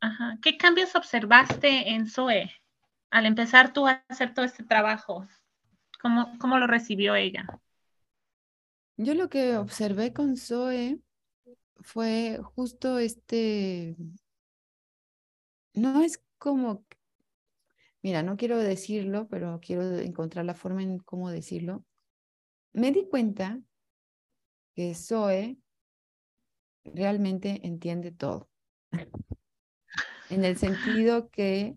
Ajá. 0.00 0.38
¿Qué 0.42 0.56
cambios 0.56 0.94
observaste 0.94 1.90
en 1.90 2.08
Zoe 2.08 2.50
al 3.10 3.26
empezar 3.26 3.72
tú 3.72 3.86
a 3.86 4.04
hacer 4.08 4.34
todo 4.34 4.44
este 4.44 4.64
trabajo? 4.64 5.26
¿Cómo, 6.00 6.32
cómo 6.38 6.58
lo 6.58 6.66
recibió 6.66 7.14
ella? 7.14 7.46
Yo 8.96 9.14
lo 9.14 9.28
que 9.28 9.56
observé 9.56 10.12
con 10.12 10.36
Zoe 10.36 11.00
fue 11.80 12.40
justo 12.54 12.98
este, 12.98 13.96
no 15.74 16.02
es 16.02 16.22
como, 16.38 16.84
mira, 18.08 18.22
no 18.22 18.38
quiero 18.38 18.56
decirlo, 18.56 19.28
pero 19.28 19.60
quiero 19.60 19.98
encontrar 19.98 20.46
la 20.46 20.54
forma 20.54 20.82
en 20.82 20.98
cómo 20.98 21.30
decirlo. 21.30 21.84
Me 22.72 22.90
di 22.90 23.06
cuenta 23.06 23.60
que 24.74 24.94
Zoe 24.94 25.58
realmente 26.86 27.60
entiende 27.64 28.10
todo. 28.10 28.48
en 30.30 30.46
el 30.46 30.56
sentido 30.56 31.28
que 31.28 31.76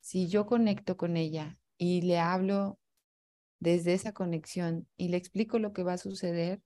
si 0.00 0.26
yo 0.26 0.46
conecto 0.46 0.96
con 0.96 1.16
ella 1.16 1.56
y 1.78 2.02
le 2.02 2.18
hablo 2.18 2.80
desde 3.60 3.94
esa 3.94 4.12
conexión 4.12 4.88
y 4.96 5.10
le 5.10 5.16
explico 5.16 5.60
lo 5.60 5.72
que 5.72 5.84
va 5.84 5.92
a 5.92 5.98
suceder 5.98 6.60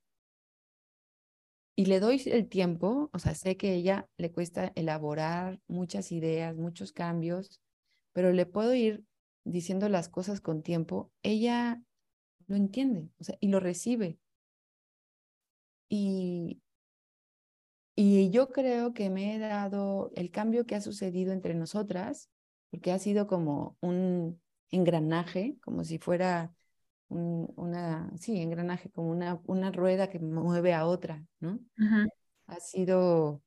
y 1.75 1.85
le 1.85 1.99
doy 1.99 2.19
el 2.25 2.49
tiempo, 2.49 3.11
o 3.13 3.19
sea, 3.19 3.35
sé 3.35 3.57
que 3.57 3.69
a 3.69 3.73
ella 3.73 4.09
le 4.17 4.31
cuesta 4.31 4.71
elaborar 4.73 5.59
muchas 5.67 6.11
ideas, 6.11 6.55
muchos 6.55 6.93
cambios, 6.93 7.61
pero 8.15 8.31
le 8.31 8.45
puedo 8.45 8.73
ir 8.73 9.03
diciendo 9.43 9.89
las 9.89 10.07
cosas 10.07 10.39
con 10.39 10.63
tiempo, 10.63 11.11
ella 11.21 11.83
lo 12.47 12.55
entiende, 12.55 13.09
o 13.19 13.25
sea, 13.25 13.35
y 13.41 13.49
lo 13.49 13.59
recibe. 13.59 14.17
Y, 15.89 16.61
y 17.93 18.29
yo 18.29 18.53
creo 18.53 18.93
que 18.93 19.09
me 19.09 19.35
he 19.35 19.39
dado 19.39 20.11
el 20.15 20.31
cambio 20.31 20.65
que 20.65 20.75
ha 20.75 20.81
sucedido 20.81 21.33
entre 21.33 21.55
nosotras, 21.55 22.29
porque 22.71 22.93
ha 22.93 22.99
sido 22.99 23.27
como 23.27 23.77
un 23.81 24.41
engranaje, 24.71 25.57
como 25.61 25.83
si 25.83 25.97
fuera 25.97 26.53
una, 27.09 28.09
sí, 28.17 28.41
engranaje, 28.41 28.89
como 28.91 29.11
una, 29.11 29.41
una 29.45 29.73
rueda 29.73 30.09
que 30.09 30.19
mueve 30.19 30.73
a 30.73 30.87
otra, 30.87 31.25
¿no? 31.41 31.59
Ha 32.47 32.59
sido 32.61 33.41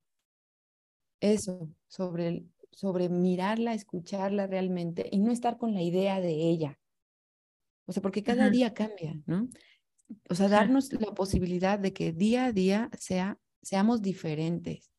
eso, 1.21 1.71
sobre, 1.89 2.45
sobre 2.79 3.09
mirarla, 3.09 3.75
escucharla 3.75 4.47
realmente 4.47 5.09
y 5.11 5.19
no 5.19 5.33
estar 5.33 5.59
con 5.59 5.75
la 5.75 5.83
idea 5.83 6.21
de 6.21 6.31
ella. 6.31 6.79
O 7.87 7.93
sea, 7.93 8.01
porque 8.01 8.23
cada 8.23 8.51
día 8.51 8.73
cambia, 8.73 9.21
¿no? 9.27 9.49
O 10.31 10.37
sea, 10.37 10.47
darnos 10.47 10.93
la 10.93 11.13
posibilidad 11.13 11.81
de 11.81 11.93
que 11.93 12.13
día 12.13 12.45
a 12.45 12.53
día 12.53 12.89
sea, 12.97 13.37
seamos 13.63 14.01
diferentes. 14.01 14.93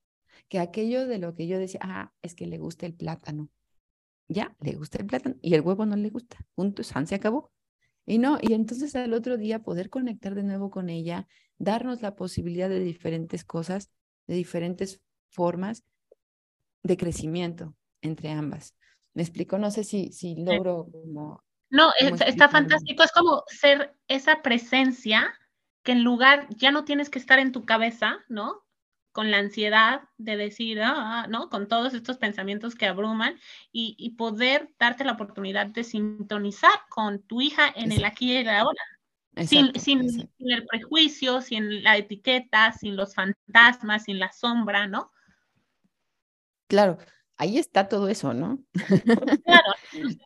Que 0.49 0.59
aquello 0.59 1.07
de 1.07 1.19
lo 1.19 1.35
que 1.35 1.47
yo 1.47 1.57
decía, 1.57 1.79
ah, 1.81 2.11
es 2.21 2.35
que 2.35 2.47
le 2.47 2.57
gusta 2.57 2.85
el 2.85 2.95
plátano. 2.95 3.49
Ya, 4.27 4.57
le 4.59 4.73
gusta 4.73 4.97
el 4.97 5.05
plátano 5.05 5.37
y 5.41 5.53
el 5.53 5.61
huevo 5.61 5.85
no 5.85 5.95
le 5.95 6.09
gusta. 6.09 6.45
Punto, 6.55 6.83
se 6.83 7.15
acabó. 7.15 7.49
Y 8.05 8.17
no, 8.17 8.39
y 8.41 8.55
entonces 8.55 8.93
al 8.97 9.13
otro 9.13 9.37
día 9.37 9.63
poder 9.63 9.89
conectar 9.89 10.35
de 10.35 10.43
nuevo 10.43 10.69
con 10.69 10.89
ella, 10.89 11.29
darnos 11.57 12.01
la 12.01 12.17
posibilidad 12.17 12.67
de 12.67 12.81
diferentes 12.81 13.45
cosas, 13.45 13.89
de 14.27 14.35
diferentes 14.35 14.99
formas 15.29 15.85
de 16.83 16.97
crecimiento 16.97 17.75
entre 18.01 18.31
ambas. 18.31 18.75
Me 19.13 19.23
explico, 19.23 19.57
no 19.57 19.71
sé 19.71 19.83
si, 19.83 20.11
si 20.11 20.35
logro 20.35 20.87
como 20.91 21.43
No, 21.69 21.91
está 21.99 22.49
fantástico. 22.49 23.03
Es 23.03 23.11
como 23.11 23.43
ser 23.47 23.95
esa 24.07 24.41
presencia 24.41 25.33
que 25.83 25.93
en 25.93 26.03
lugar, 26.03 26.47
ya 26.49 26.71
no 26.71 26.83
tienes 26.83 27.09
que 27.09 27.19
estar 27.19 27.39
en 27.39 27.51
tu 27.51 27.65
cabeza, 27.65 28.19
¿no? 28.27 28.63
Con 29.11 29.31
la 29.31 29.37
ansiedad 29.37 30.01
de 30.17 30.37
decir, 30.37 30.81
ah, 30.81 31.23
ah 31.23 31.27
¿no? 31.27 31.49
Con 31.49 31.67
todos 31.67 31.93
estos 31.93 32.17
pensamientos 32.17 32.75
que 32.75 32.85
abruman 32.85 33.39
y, 33.71 34.11
poder 34.17 34.69
darte 34.77 35.03
la 35.03 35.13
oportunidad 35.13 35.67
de 35.67 35.83
sintonizar 35.83 36.71
con 36.89 37.21
tu 37.23 37.41
hija 37.41 37.71
en 37.75 37.91
el 37.91 38.05
aquí 38.05 38.33
y 38.33 38.37
el 38.37 38.49
ahora. 38.49 38.81
sin, 39.45 39.73
sin, 39.79 40.29
el 40.39 40.65
prejuicio, 40.65 41.41
sin 41.41 41.83
la 41.83 41.97
etiqueta, 41.97 42.73
sin 42.73 42.95
los 42.95 43.15
fantasmas, 43.15 44.03
sin 44.03 44.19
la 44.19 44.31
sombra, 44.31 44.87
¿no? 44.87 45.11
Claro, 46.69 46.97
ahí 47.36 47.58
está 47.58 47.89
todo 47.89 48.08
eso, 48.08 48.34
¿no? 48.34 48.63
Claro, 49.45 49.73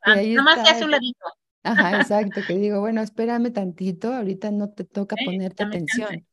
nada 0.05 0.43
más 0.43 0.63
que 0.63 0.69
hace 0.69 0.83
un 0.83 0.91
ladito. 0.91 1.25
Ajá, 1.63 2.01
exacto, 2.01 2.41
que 2.45 2.55
digo, 2.55 2.81
bueno, 2.81 3.01
espérame 3.01 3.51
tantito, 3.51 4.13
ahorita 4.13 4.51
no 4.51 4.69
te 4.71 4.83
toca 4.83 5.15
ponerte 5.25 5.63
atención. 5.63 6.27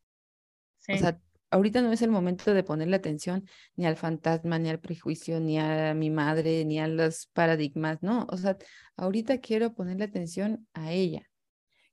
O 0.88 0.98
sea, 0.98 1.20
ahorita 1.50 1.80
no 1.82 1.92
es 1.92 2.02
el 2.02 2.10
momento 2.10 2.52
de 2.52 2.64
ponerle 2.64 2.96
atención 2.96 3.44
ni 3.76 3.86
al 3.86 3.96
fantasma, 3.96 4.58
ni 4.58 4.68
al 4.68 4.80
prejuicio, 4.80 5.38
ni 5.38 5.58
a 5.60 5.94
mi 5.94 6.10
madre, 6.10 6.64
ni 6.64 6.80
a 6.80 6.88
los 6.88 7.28
paradigmas, 7.28 8.02
no, 8.02 8.26
o 8.28 8.36
sea, 8.36 8.56
ahorita 8.96 9.38
quiero 9.38 9.72
ponerle 9.74 10.04
atención 10.04 10.66
a 10.72 10.90
ella. 10.90 11.22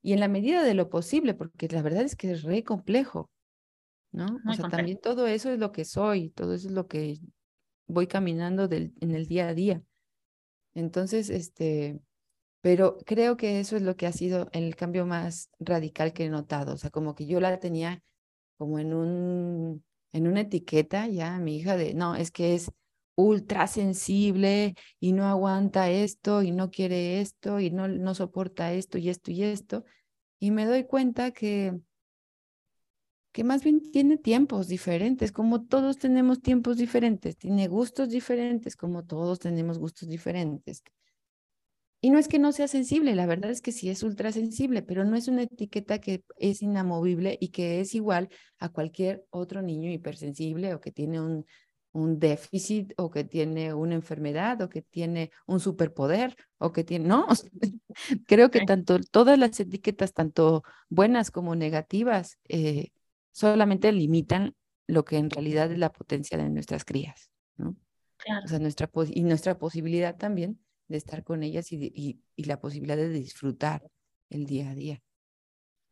Y 0.02 0.14
en 0.14 0.20
la 0.20 0.28
medida 0.28 0.64
de 0.64 0.74
lo 0.74 0.90
posible, 0.90 1.36
porque 1.36 1.68
la 1.68 1.84
verdad 1.84 2.02
es 2.02 2.16
que 2.16 2.32
es 2.32 2.42
re 2.42 2.64
complejo, 2.64 3.30
¿no? 4.12 4.40
o 4.50 4.54
sea, 4.54 4.70
también 4.70 5.00
todo 5.00 5.28
eso 5.28 5.52
es 5.52 5.60
lo 5.60 5.72
que 5.72 5.86
soy, 5.86 6.30
todo 6.30 6.56
eso 6.56 6.70
es 6.70 6.74
lo 6.74 6.88
que 6.88 7.20
voy 7.88 8.08
caminando 8.08 8.70
en 8.72 9.12
el 9.12 9.28
día 9.28 9.48
a 9.50 9.54
día. 9.54 9.82
Entonces, 10.74 11.30
este, 11.30 12.00
pero 12.62 12.98
creo 13.06 13.38
que 13.38 13.60
eso 13.60 13.76
es 13.76 13.82
lo 13.82 13.96
que 13.96 14.08
ha 14.08 14.12
sido 14.12 14.50
el 14.52 14.76
cambio 14.76 15.06
más 15.06 15.50
radical 15.60 16.14
que 16.14 16.26
he 16.26 16.30
notado. 16.30 16.74
O 16.74 16.78
sea, 16.78 16.90
como 16.90 17.16
que 17.16 17.26
yo 17.26 17.40
la 17.40 17.60
tenía 17.60 18.04
como 18.58 18.80
en 18.80 18.94
un, 18.94 19.84
en 20.12 20.28
una 20.28 20.42
etiqueta 20.42 21.08
ya, 21.08 21.40
mi 21.40 21.58
hija 21.58 21.78
de, 21.78 21.94
no, 21.94 22.16
es 22.16 22.32
que 22.32 22.56
es 22.56 22.72
ultra 23.16 23.68
sensible 23.68 24.76
y 25.00 25.14
no 25.14 25.26
aguanta 25.26 25.90
esto 25.90 26.44
y 26.44 26.52
no 26.52 26.70
quiere 26.70 27.22
esto 27.22 27.60
y 27.60 27.72
no, 27.72 27.88
no 27.88 28.14
soporta 28.14 28.74
esto 28.74 28.98
y 28.98 29.10
esto 29.10 29.32
y 29.32 29.44
esto. 29.44 29.86
Y 30.40 30.52
me 30.52 30.66
doy 30.66 30.86
cuenta 30.86 31.32
que 31.32 31.80
que 33.38 33.44
más 33.44 33.64
bien 33.64 33.92
tiene 33.92 34.18
tiempos 34.18 34.68
diferentes, 34.68 35.32
como 35.32 35.64
todos 35.64 36.00
tenemos 36.00 36.42
tiempos 36.42 36.76
diferentes, 36.76 37.38
tiene 37.38 37.68
gustos 37.68 38.10
diferentes, 38.10 38.76
como 38.76 39.06
todos 39.06 39.38
tenemos 39.38 39.78
gustos 39.78 40.10
diferentes. 40.10 40.82
Y 42.02 42.10
no 42.10 42.18
es 42.18 42.28
que 42.28 42.40
no 42.40 42.52
sea 42.52 42.68
sensible, 42.68 43.14
la 43.14 43.28
verdad 43.28 43.52
es 43.52 43.62
que 43.62 43.72
sí 43.72 43.92
es 43.92 44.02
ultra 44.02 44.32
sensible, 44.32 44.82
pero 44.82 45.06
no 45.06 45.16
es 45.16 45.28
una 45.28 45.44
etiqueta 45.44 46.00
que 46.00 46.24
es 46.38 46.64
inamovible 46.64 47.38
y 47.40 47.50
que 47.50 47.80
es 47.80 47.94
igual 47.94 48.30
a 48.58 48.70
cualquier 48.70 49.24
otro 49.30 49.62
niño 49.62 49.92
hipersensible 49.92 50.74
o 50.74 50.82
que 50.82 50.92
tiene 50.92 51.22
un, 51.22 51.46
un 51.92 52.18
déficit 52.18 52.92
o 52.98 53.12
que 53.12 53.24
tiene 53.24 53.72
una 53.72 53.94
enfermedad 53.94 54.60
o 54.64 54.70
que 54.70 54.82
tiene 54.82 55.30
un 55.46 55.60
superpoder 55.60 56.36
o 56.58 56.72
que 56.72 56.84
tiene, 56.84 57.08
no, 57.08 57.28
creo 58.26 58.50
que 58.50 58.62
tanto 58.62 59.00
todas 59.12 59.38
las 59.38 59.60
etiquetas, 59.60 60.14
tanto 60.14 60.64
buenas 60.90 61.30
como 61.30 61.56
negativas, 61.56 62.40
eh, 62.50 62.90
solamente 63.32 63.92
limitan 63.92 64.56
lo 64.88 65.06
que 65.06 65.18
en 65.18 65.30
realidad 65.30 65.72
es 65.72 65.78
la 65.78 65.92
potencia 65.92 66.38
de 66.38 66.50
nuestras 66.50 66.86
crías, 66.86 67.30
¿no? 67.58 67.76
Claro. 68.18 68.46
O 68.46 68.48
sea, 68.48 68.60
nuestra, 68.60 68.90
y 69.10 69.24
nuestra 69.24 69.58
posibilidad 69.58 70.16
también 70.16 70.60
de 70.88 70.98
estar 70.98 71.24
con 71.24 71.44
ellas 71.44 71.72
y, 71.72 72.22
y, 72.36 72.44
la 72.44 72.60
posibilidad 72.60 72.98
de 72.98 73.10
disfrutar 73.10 73.84
el 74.30 74.46
día 74.46 74.70
a 74.70 74.76
día. 74.76 75.02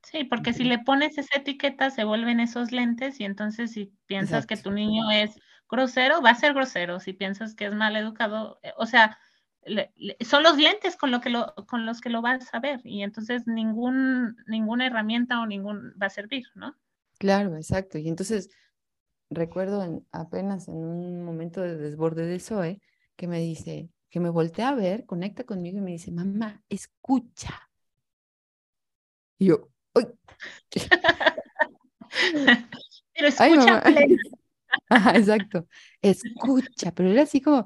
Sí, 0.04 0.24
porque 0.24 0.54
si 0.54 0.64
le 0.64 0.80
pones 0.80 1.18
esa 1.18 1.40
etiqueta 1.40 1.90
se 1.90 2.04
vuelven 2.04 2.40
esos 2.40 2.72
lentes 2.72 3.20
y 3.20 3.26
entonces 3.26 3.72
si 3.72 3.92
piensas 4.06 4.46
que 4.46 4.56
tu 4.56 4.72
niño 4.72 5.10
es 5.12 5.36
grosero, 5.70 6.22
va 6.22 6.30
a 6.30 6.36
ser 6.36 6.54
grosero. 6.54 7.00
Si 7.00 7.14
piensas 7.14 7.56
que 7.56 7.66
es 7.66 7.74
mal 7.74 7.96
educado, 7.96 8.60
eh, 8.62 8.72
o 8.78 8.86
sea, 8.86 9.18
son 10.22 10.44
los 10.44 10.58
lentes 10.58 10.96
con, 10.96 11.10
lo 11.12 11.22
que 11.22 11.32
lo, 11.32 11.56
con 11.68 11.86
los 11.86 12.02
que 12.02 12.10
lo 12.10 12.22
vas 12.22 12.54
a 12.54 12.60
ver 12.60 12.82
y 12.84 13.02
entonces 13.02 13.48
ningún, 13.48 14.38
ninguna 14.46 14.86
herramienta 14.86 15.42
o 15.42 15.48
ningún 15.48 15.94
va 16.02 16.08
a 16.08 16.12
servir, 16.12 16.46
¿no? 16.54 16.78
Claro, 17.18 17.56
exacto. 17.56 17.98
Y 17.98 18.08
entonces 18.10 18.50
recuerdo 19.30 20.04
apenas 20.12 20.68
en 20.68 20.76
un 20.76 21.24
momento 21.24 21.62
de 21.62 21.78
desborde 21.78 22.26
de 22.26 22.40
Zoe 22.40 22.82
que 23.16 23.28
me 23.28 23.40
dice, 23.40 23.90
que 24.10 24.20
me 24.20 24.30
voltea 24.30 24.70
a 24.70 24.76
ver, 24.76 25.06
conecta 25.06 25.44
conmigo 25.44 25.78
y 25.80 25.82
me 25.82 25.92
dice, 25.92 26.12
mamá, 26.12 26.64
escucha. 26.70 27.70
Y 29.38 29.48
yo, 29.48 29.70
¡ay! 29.96 30.06
Pero 33.14 33.28
escucha. 33.28 33.84
exacto, 35.16 35.68
escucha, 36.02 36.92
pero 36.94 37.10
era 37.10 37.24
así 37.24 37.42
como, 37.42 37.66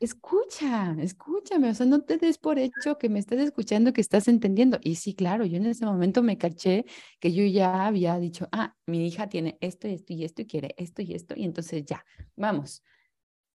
escucha, 0.00 0.94
escúchame, 1.00 1.70
o 1.70 1.74
sea, 1.74 1.86
no 1.86 2.02
te 2.02 2.18
des 2.18 2.38
por 2.38 2.58
hecho 2.58 2.98
que 2.98 3.08
me 3.08 3.18
estás 3.18 3.38
escuchando, 3.40 3.92
que 3.92 4.00
estás 4.00 4.28
entendiendo. 4.28 4.78
Y 4.82 4.96
sí, 4.96 5.14
claro, 5.14 5.44
yo 5.44 5.56
en 5.56 5.66
ese 5.66 5.84
momento 5.86 6.22
me 6.22 6.38
caché 6.38 6.84
que 7.20 7.32
yo 7.32 7.44
ya 7.44 7.86
había 7.86 8.18
dicho, 8.18 8.48
ah, 8.52 8.76
mi 8.86 9.06
hija 9.06 9.28
tiene 9.28 9.58
esto 9.60 9.88
y 9.88 9.94
esto 9.94 10.12
y 10.12 10.24
esto 10.24 10.42
y 10.42 10.46
quiere 10.46 10.74
esto 10.78 11.02
y 11.02 11.14
esto, 11.14 11.34
y 11.36 11.44
entonces 11.44 11.84
ya, 11.84 12.04
vamos. 12.36 12.82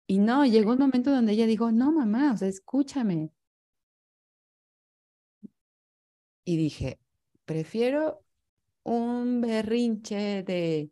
Y 0.06 0.18
no, 0.18 0.44
llegó 0.46 0.72
un 0.72 0.78
momento 0.80 1.10
donde 1.10 1.32
ella 1.32 1.46
dijo, 1.46 1.72
no, 1.72 1.92
mamá, 1.92 2.32
o 2.34 2.36
sea, 2.36 2.48
escúchame. 2.48 3.30
Y 6.44 6.56
dije, 6.56 6.98
prefiero 7.44 8.22
un 8.84 9.40
berrinche 9.40 10.42
de 10.44 10.90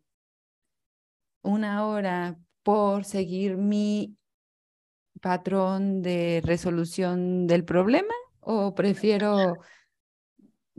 una 1.41 1.85
hora 1.87 2.39
por 2.63 3.05
seguir 3.05 3.57
mi 3.57 4.18
patrón 5.19 6.01
de 6.01 6.41
resolución 6.43 7.47
del 7.47 7.65
problema 7.65 8.13
o 8.39 8.73
prefiero 8.73 9.57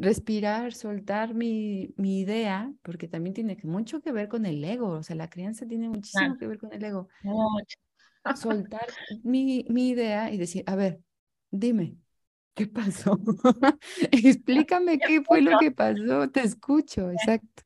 respirar, 0.00 0.72
soltar 0.72 1.35
mi, 1.35 1.92
mi 1.96 2.20
idea, 2.20 2.72
porque 2.83 3.07
también 3.07 3.35
tiene 3.35 3.59
mucho 3.64 4.00
que 4.00 4.12
ver 4.12 4.29
con 4.29 4.46
el 4.46 4.64
ego, 4.64 4.88
o 4.88 5.03
sea, 5.03 5.14
la 5.14 5.29
crianza 5.29 5.66
tiene 5.66 5.88
muchísimo 5.90 6.38
que 6.38 6.46
ver 6.46 6.59
con 6.59 6.72
el 6.72 6.83
ego. 6.83 7.09
Soltar 8.35 8.87
mi, 9.22 9.64
mi 9.68 9.90
idea 9.90 10.31
y 10.31 10.38
decir, 10.38 10.62
a 10.66 10.76
ver, 10.76 11.00
dime, 11.50 11.96
¿qué 12.55 12.66
pasó? 12.66 13.18
Explícame 14.11 14.98
qué 14.98 15.22
fue 15.22 15.42
lo 15.42 15.59
que 15.59 15.70
pasó, 15.70 16.31
te 16.31 16.40
escucho, 16.40 17.11
exacto. 17.11 17.62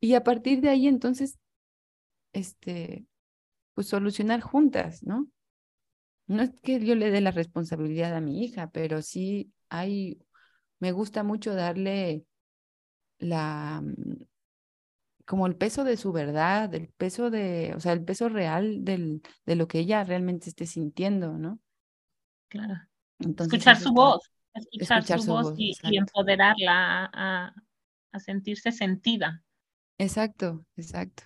Y 0.00 0.14
a 0.14 0.24
partir 0.24 0.60
de 0.60 0.70
ahí, 0.70 0.88
entonces, 0.88 1.38
este, 2.32 3.06
pues 3.74 3.88
solucionar 3.88 4.40
juntas, 4.40 5.02
¿no? 5.02 5.28
No 6.30 6.44
es 6.44 6.52
que 6.62 6.78
yo 6.78 6.94
le 6.94 7.10
dé 7.10 7.20
la 7.20 7.32
responsabilidad 7.32 8.14
a 8.14 8.20
mi 8.20 8.44
hija, 8.44 8.70
pero 8.70 9.02
sí 9.02 9.52
hay, 9.68 10.22
me 10.78 10.92
gusta 10.92 11.24
mucho 11.24 11.56
darle 11.56 12.24
la, 13.18 13.82
como 15.26 15.48
el 15.48 15.56
peso 15.56 15.82
de 15.82 15.96
su 15.96 16.12
verdad, 16.12 16.72
el 16.72 16.86
peso 16.86 17.30
de, 17.30 17.72
o 17.74 17.80
sea, 17.80 17.94
el 17.94 18.04
peso 18.04 18.28
real 18.28 18.84
del, 18.84 19.22
de 19.44 19.56
lo 19.56 19.66
que 19.66 19.80
ella 19.80 20.04
realmente 20.04 20.48
esté 20.48 20.66
sintiendo, 20.66 21.36
¿no? 21.36 21.58
Claro. 22.46 22.74
escuchar 23.18 23.76
su 23.76 23.92
voz, 23.92 24.30
escuchar, 24.54 25.20
su, 25.20 25.32
voz, 25.32 25.54
y, 25.56 25.74
empoderarla 25.82 27.10
a, 27.12 27.54
a, 28.12 28.20
sentirse 28.20 28.70
sentida. 28.70 29.42
Exacto, 29.98 30.64
exacto. 30.76 31.24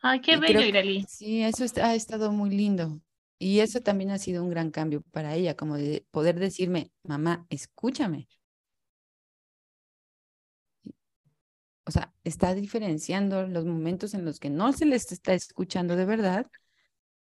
Ay, 0.00 0.22
qué 0.22 0.38
bello, 0.38 0.62
Ireli. 0.62 1.04
Sí, 1.06 1.42
eso 1.42 1.66
ha 1.82 1.94
estado 1.94 2.32
muy 2.32 2.48
lindo. 2.48 3.02
Y 3.42 3.58
eso 3.58 3.80
también 3.80 4.12
ha 4.12 4.18
sido 4.18 4.44
un 4.44 4.50
gran 4.50 4.70
cambio 4.70 5.02
para 5.10 5.34
ella, 5.34 5.56
como 5.56 5.76
de 5.76 6.06
poder 6.12 6.38
decirme, 6.38 6.92
mamá, 7.02 7.44
escúchame. 7.50 8.28
O 11.84 11.90
sea, 11.90 12.14
está 12.22 12.54
diferenciando 12.54 13.48
los 13.48 13.64
momentos 13.64 14.14
en 14.14 14.24
los 14.24 14.38
que 14.38 14.48
no 14.48 14.72
se 14.72 14.86
les 14.86 15.10
está 15.10 15.34
escuchando 15.34 15.96
de 15.96 16.04
verdad 16.04 16.46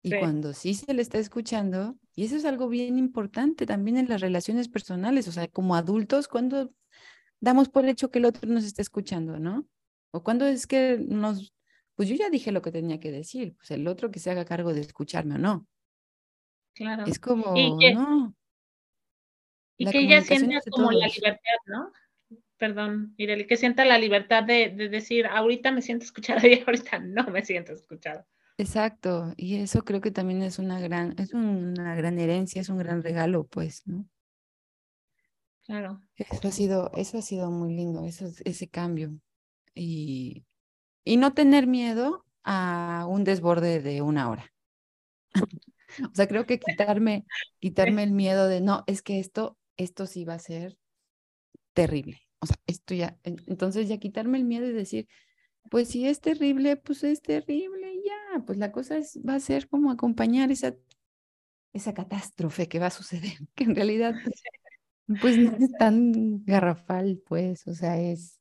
y 0.03 0.11
cuando 0.19 0.53
sí 0.53 0.75
se 0.75 0.93
le 0.93 1.01
está 1.01 1.17
escuchando. 1.17 1.97
Y 2.13 2.25
eso 2.25 2.35
es 2.35 2.45
algo 2.45 2.69
bien 2.69 2.99
importante 2.99 3.65
también 3.65 3.97
en 3.97 4.07
las 4.07 4.21
relaciones 4.21 4.69
personales. 4.69 5.27
O 5.27 5.31
sea, 5.31 5.47
como 5.47 5.73
adultos, 5.75 6.27
cuando 6.27 6.71
damos 7.39 7.67
por 7.67 7.85
hecho 7.87 8.11
que 8.11 8.19
el 8.19 8.25
otro 8.25 8.47
nos 8.47 8.63
está 8.63 8.83
escuchando, 8.83 9.39
¿no? 9.39 9.67
O 10.11 10.21
cuando 10.21 10.45
es 10.45 10.67
que 10.67 10.99
nos, 10.99 11.51
pues 11.95 12.09
yo 12.09 12.15
ya 12.15 12.29
dije 12.29 12.51
lo 12.51 12.61
que 12.61 12.71
tenía 12.71 12.99
que 12.99 13.11
decir, 13.11 13.55
pues 13.55 13.71
el 13.71 13.87
otro 13.87 14.11
que 14.11 14.19
se 14.19 14.29
haga 14.29 14.45
cargo 14.45 14.71
de 14.71 14.81
escucharme 14.81 15.33
o 15.33 15.39
no. 15.39 15.67
Claro. 16.73 17.05
Es 17.05 17.19
como, 17.19 17.55
y 17.55 17.77
que, 17.79 17.93
no. 17.93 18.35
Y 19.77 19.85
que 19.85 19.99
ella 19.99 20.21
sienta 20.21 20.59
como 20.69 20.91
la 20.91 21.07
libertad, 21.07 21.59
¿no? 21.65 21.91
Perdón, 22.57 23.13
Ireli, 23.17 23.47
que 23.47 23.57
sienta 23.57 23.85
la 23.85 23.97
libertad 23.97 24.43
de, 24.43 24.69
de, 24.69 24.89
decir, 24.89 25.25
ahorita 25.25 25.71
me 25.71 25.81
siento 25.81 26.05
escuchada 26.05 26.47
y 26.47 26.63
ahorita 26.65 26.99
no 26.99 27.25
me 27.27 27.43
siento 27.43 27.73
escuchada. 27.73 28.27
Exacto, 28.57 29.33
y 29.37 29.55
eso 29.55 29.83
creo 29.83 30.01
que 30.01 30.11
también 30.11 30.43
es 30.43 30.59
una 30.59 30.79
gran, 30.79 31.15
es 31.17 31.33
una 31.33 31.95
gran 31.95 32.19
herencia, 32.19 32.61
es 32.61 32.69
un 32.69 32.77
gran 32.77 33.01
regalo, 33.01 33.47
pues, 33.47 33.81
¿no? 33.87 34.05
Claro. 35.65 36.01
Eso 36.15 36.47
ha 36.47 36.51
sido, 36.51 36.91
eso 36.95 37.17
ha 37.17 37.21
sido 37.21 37.49
muy 37.49 37.73
lindo, 37.73 38.05
eso, 38.05 38.29
ese 38.45 38.67
cambio. 38.67 39.11
Y, 39.73 40.45
y 41.03 41.17
no 41.17 41.33
tener 41.33 41.65
miedo 41.65 42.25
a 42.43 43.05
un 43.09 43.23
desborde 43.23 43.79
de 43.79 44.01
una 44.01 44.29
hora. 44.29 44.53
o 46.11 46.15
sea, 46.15 46.27
creo 46.27 46.45
que 46.45 46.59
quitarme, 46.59 47.25
quitarme 47.59 48.03
el 48.03 48.11
miedo 48.11 48.47
de 48.47 48.61
no, 48.61 48.83
es 48.87 49.01
que 49.01 49.19
esto, 49.19 49.57
esto 49.77 50.05
sí 50.05 50.25
va 50.25 50.35
a 50.35 50.39
ser 50.39 50.77
terrible. 51.73 52.21
O 52.39 52.45
sea, 52.45 52.57
esto 52.67 52.93
ya, 52.93 53.19
entonces 53.23 53.87
ya 53.87 53.97
quitarme 53.97 54.37
el 54.37 54.45
miedo 54.45 54.65
y 54.67 54.73
decir, 54.73 55.07
pues 55.69 55.89
si 55.89 56.07
es 56.07 56.21
terrible, 56.21 56.75
pues 56.77 57.03
es 57.03 57.21
terrible 57.21 57.93
ya, 58.03 58.43
pues 58.45 58.57
la 58.57 58.71
cosa 58.71 58.97
es, 58.97 59.19
va 59.27 59.35
a 59.35 59.39
ser 59.39 59.67
como 59.69 59.91
acompañar 59.91 60.51
esa, 60.51 60.75
esa 61.73 61.93
catástrofe 61.93 62.67
que 62.67 62.79
va 62.79 62.87
a 62.87 62.91
suceder, 62.91 63.33
que 63.55 63.65
en 63.65 63.75
realidad 63.75 64.15
pues 65.19 65.37
no 65.37 65.57
es 65.57 65.71
tan 65.73 66.43
garrafal, 66.45 67.21
pues, 67.27 67.67
o 67.67 67.73
sea, 67.73 67.99
es, 67.99 68.39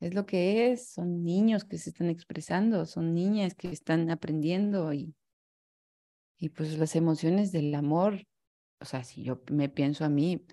es 0.00 0.14
lo 0.14 0.26
que 0.26 0.72
es, 0.72 0.90
son 0.90 1.24
niños 1.24 1.64
que 1.64 1.78
se 1.78 1.90
están 1.90 2.10
expresando, 2.10 2.86
son 2.86 3.14
niñas 3.14 3.54
que 3.54 3.68
están 3.68 4.10
aprendiendo 4.10 4.92
y, 4.92 5.14
y 6.38 6.50
pues 6.50 6.78
las 6.78 6.96
emociones 6.96 7.52
del 7.52 7.74
amor, 7.74 8.26
o 8.80 8.84
sea, 8.84 9.04
si 9.04 9.22
yo 9.22 9.42
me 9.50 9.68
pienso 9.68 10.04
a 10.04 10.08
mí, 10.08 10.44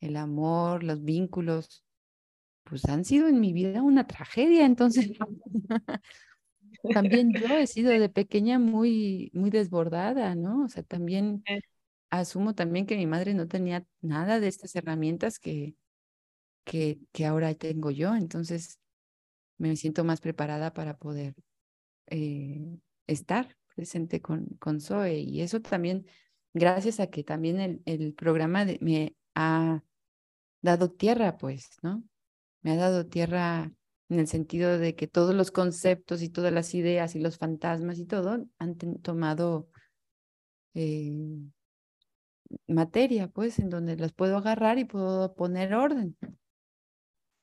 el 0.00 0.16
amor, 0.16 0.82
los 0.82 1.04
vínculos, 1.04 1.84
pues 2.64 2.84
han 2.86 3.04
sido 3.04 3.28
en 3.28 3.40
mi 3.40 3.52
vida 3.52 3.82
una 3.82 4.06
tragedia, 4.06 4.66
entonces 4.66 5.12
también 6.92 7.32
yo 7.32 7.54
he 7.54 7.66
sido 7.66 7.90
de 7.90 8.08
pequeña 8.08 8.58
muy, 8.58 9.30
muy 9.34 9.50
desbordada, 9.50 10.34
¿no? 10.34 10.64
O 10.64 10.68
sea, 10.68 10.82
también 10.82 11.42
asumo 12.10 12.54
también 12.54 12.86
que 12.86 12.96
mi 12.96 13.06
madre 13.06 13.34
no 13.34 13.48
tenía 13.48 13.84
nada 14.00 14.40
de 14.40 14.48
estas 14.48 14.74
herramientas 14.74 15.38
que, 15.38 15.74
que, 16.64 16.98
que 17.12 17.26
ahora 17.26 17.54
tengo 17.54 17.90
yo, 17.90 18.14
entonces 18.14 18.78
me 19.58 19.76
siento 19.76 20.04
más 20.04 20.20
preparada 20.20 20.72
para 20.72 20.96
poder 20.96 21.34
eh, 22.08 22.78
estar 23.06 23.56
presente 23.76 24.20
con, 24.20 24.46
con 24.58 24.80
Zoe. 24.80 25.20
Y 25.20 25.42
eso 25.42 25.60
también, 25.60 26.06
gracias 26.52 26.98
a 26.98 27.06
que 27.08 27.22
también 27.22 27.60
el, 27.60 27.82
el 27.84 28.14
programa 28.14 28.66
me 28.80 29.14
ha 29.36 29.84
dado 30.62 30.90
tierra, 30.90 31.38
pues, 31.38 31.76
¿no? 31.82 32.02
Me 32.62 32.72
ha 32.72 32.76
dado 32.76 33.06
tierra 33.06 33.70
en 34.08 34.18
el 34.18 34.26
sentido 34.26 34.78
de 34.78 34.96
que 34.96 35.06
todos 35.06 35.34
los 35.34 35.50
conceptos 35.50 36.22
y 36.22 36.28
todas 36.28 36.52
las 36.52 36.74
ideas 36.74 37.14
y 37.14 37.20
los 37.20 37.38
fantasmas 37.38 37.98
y 37.98 38.06
todo 38.06 38.44
han 38.58 38.76
tomado 39.02 39.68
eh, 40.74 41.12
materia, 42.66 43.28
pues, 43.28 43.58
en 43.58 43.68
donde 43.68 43.96
las 43.96 44.12
puedo 44.12 44.36
agarrar 44.38 44.78
y 44.78 44.84
puedo 44.84 45.34
poner 45.34 45.74
orden. 45.74 46.16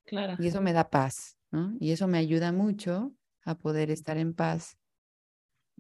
Claro. 0.06 0.36
Y 0.40 0.48
eso 0.48 0.62
me 0.62 0.74
da 0.74 0.90
paz. 0.90 1.38
Y 1.80 1.92
eso 1.92 2.08
me 2.08 2.18
ayuda 2.18 2.52
mucho 2.52 3.14
a 3.46 3.56
poder 3.56 3.92
estar 3.92 4.18
en 4.18 4.34
paz 4.34 4.76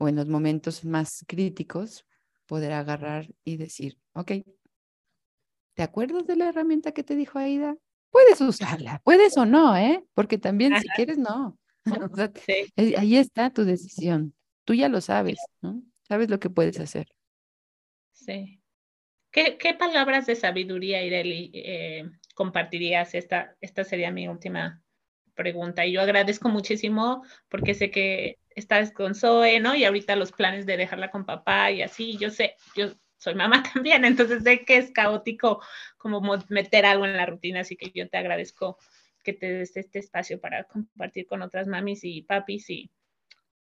o 0.03 0.09
en 0.09 0.17
los 0.17 0.27
momentos 0.27 0.83
más 0.83 1.23
críticos, 1.27 2.05
poder 2.45 2.73
agarrar 2.73 3.29
y 3.45 3.55
decir, 3.55 3.97
ok, 4.13 4.31
¿te 5.75 5.83
acuerdas 5.83 6.27
de 6.27 6.35
la 6.35 6.49
herramienta 6.49 6.91
que 6.91 7.03
te 7.03 7.15
dijo 7.15 7.39
Aida? 7.39 7.77
Puedes 8.09 8.41
usarla, 8.41 9.01
puedes 9.05 9.37
o 9.37 9.45
no, 9.45 9.77
¿eh? 9.77 10.03
Porque 10.13 10.37
también 10.37 10.77
si 10.79 10.87
quieres, 10.89 11.17
no. 11.17 11.57
Eh, 12.47 12.95
ahí 12.97 13.17
está 13.17 13.49
tu 13.49 13.65
decisión. 13.65 14.33
Tú 14.63 14.73
ya 14.73 14.87
lo 14.87 15.01
sabes, 15.01 15.37
¿no? 15.61 15.83
Sabes 16.03 16.29
lo 16.29 16.39
que 16.39 16.49
puedes 16.49 16.79
hacer. 16.79 17.07
Sí. 18.13 18.61
¿Qué, 19.31 19.57
qué 19.57 19.73
palabras 19.73 20.25
de 20.25 20.35
sabiduría, 20.35 21.03
Ireli, 21.03 21.51
eh, 21.53 22.09
compartirías? 22.35 23.15
Esta, 23.15 23.57
esta 23.59 23.83
sería 23.83 24.11
mi 24.11 24.27
última 24.27 24.82
pregunta. 25.33 25.85
Y 25.85 25.93
yo 25.93 26.01
agradezco 26.01 26.49
muchísimo 26.49 27.23
porque 27.49 27.73
sé 27.73 27.91
que 27.91 28.39
estás 28.55 28.91
con 28.91 29.15
Zoe, 29.15 29.59
¿no? 29.59 29.75
Y 29.75 29.85
ahorita 29.85 30.15
los 30.15 30.31
planes 30.31 30.65
de 30.65 30.77
dejarla 30.77 31.11
con 31.11 31.25
papá 31.25 31.71
y 31.71 31.81
así, 31.81 32.17
yo 32.17 32.29
sé, 32.29 32.55
yo 32.75 32.93
soy 33.17 33.35
mamá 33.35 33.63
también, 33.73 34.05
entonces 34.05 34.43
sé 34.43 34.65
que 34.65 34.77
es 34.77 34.91
caótico 34.91 35.61
como 35.97 36.21
meter 36.49 36.85
algo 36.85 37.05
en 37.05 37.17
la 37.17 37.25
rutina, 37.25 37.61
así 37.61 37.75
que 37.75 37.91
yo 37.93 38.09
te 38.09 38.17
agradezco 38.17 38.77
que 39.23 39.33
te 39.33 39.51
des 39.51 39.77
este 39.77 39.99
espacio 39.99 40.39
para 40.39 40.65
compartir 40.65 41.25
con 41.25 41.41
otras 41.41 41.67
mamis 41.67 42.03
y 42.03 42.23
papis 42.23 42.69
y 42.69 42.91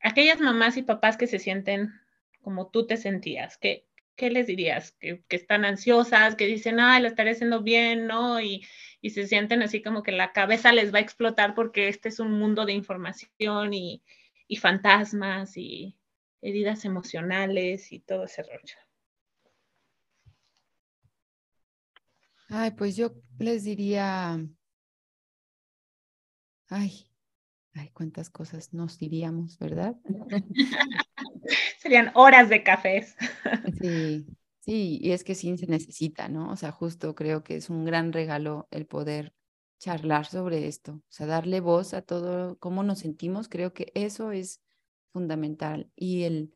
aquellas 0.01 0.39
mamás 0.41 0.77
y 0.77 0.83
papás 0.83 1.17
que 1.17 1.27
se 1.27 1.37
sienten 1.37 1.93
como 2.41 2.69
tú 2.69 2.87
te 2.87 2.97
sentías, 2.97 3.57
que 3.57 3.85
¿qué 4.21 4.29
les 4.29 4.45
dirías? 4.45 4.91
Que, 4.99 5.23
están 5.29 5.65
ansiosas, 5.65 6.35
que 6.35 6.45
dicen, 6.45 6.79
ay, 6.79 7.01
lo 7.01 7.07
estaré 7.07 7.31
haciendo 7.31 7.63
bien, 7.63 8.05
¿no? 8.05 8.39
Y, 8.39 8.63
se 9.01 9.25
sienten 9.25 9.63
así 9.63 9.81
como 9.81 10.03
que 10.03 10.11
la 10.11 10.31
cabeza 10.31 10.71
les 10.71 10.93
va 10.93 10.99
a 10.99 11.01
explotar 11.01 11.55
porque 11.55 11.87
este 11.87 12.09
es 12.09 12.19
un 12.19 12.33
mundo 12.33 12.67
de 12.67 12.73
información 12.73 13.73
y, 13.73 14.03
y 14.47 14.57
fantasmas 14.57 15.57
y 15.57 15.97
heridas 16.39 16.85
emocionales 16.85 17.91
y 17.91 17.99
todo 17.99 18.25
ese 18.25 18.43
rollo. 18.43 18.75
Ay, 22.49 22.69
pues 22.77 22.95
yo 22.95 23.15
les 23.39 23.63
diría, 23.63 24.39
ay, 26.69 27.07
ay, 27.73 27.89
cuántas 27.91 28.29
cosas 28.29 28.71
nos 28.71 28.99
diríamos, 28.99 29.57
¿verdad? 29.57 29.95
Serían 31.81 32.11
horas 32.13 32.47
de 32.49 32.63
cafés. 32.63 33.15
Sí, 33.79 34.27
sí, 34.59 34.99
y 35.01 35.11
es 35.11 35.23
que 35.23 35.35
sí 35.35 35.57
se 35.57 35.67
necesita, 35.67 36.27
¿no? 36.29 36.51
O 36.51 36.55
sea, 36.55 36.71
justo 36.71 37.15
creo 37.15 37.43
que 37.43 37.55
es 37.55 37.69
un 37.69 37.85
gran 37.85 38.11
regalo 38.13 38.67
el 38.71 38.85
poder 38.85 39.33
charlar 39.79 40.25
sobre 40.25 40.67
esto, 40.67 40.93
o 40.93 41.03
sea, 41.09 41.25
darle 41.27 41.59
voz 41.59 41.93
a 41.93 42.01
todo 42.03 42.57
cómo 42.59 42.83
nos 42.83 42.99
sentimos, 42.99 43.49
creo 43.49 43.73
que 43.73 43.91
eso 43.95 44.31
es 44.31 44.61
fundamental 45.11 45.91
y 45.95 46.23
el, 46.23 46.53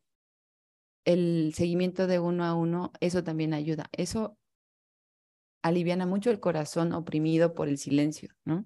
el 1.06 1.52
seguimiento 1.54 2.06
de 2.06 2.18
uno 2.18 2.44
a 2.44 2.54
uno, 2.54 2.92
eso 3.00 3.24
también 3.24 3.54
ayuda, 3.54 3.88
eso 3.92 4.36
aliviana 5.62 6.06
mucho 6.06 6.30
el 6.30 6.40
corazón 6.40 6.92
oprimido 6.94 7.52
por 7.54 7.68
el 7.68 7.76
silencio, 7.78 8.30
¿no? 8.44 8.64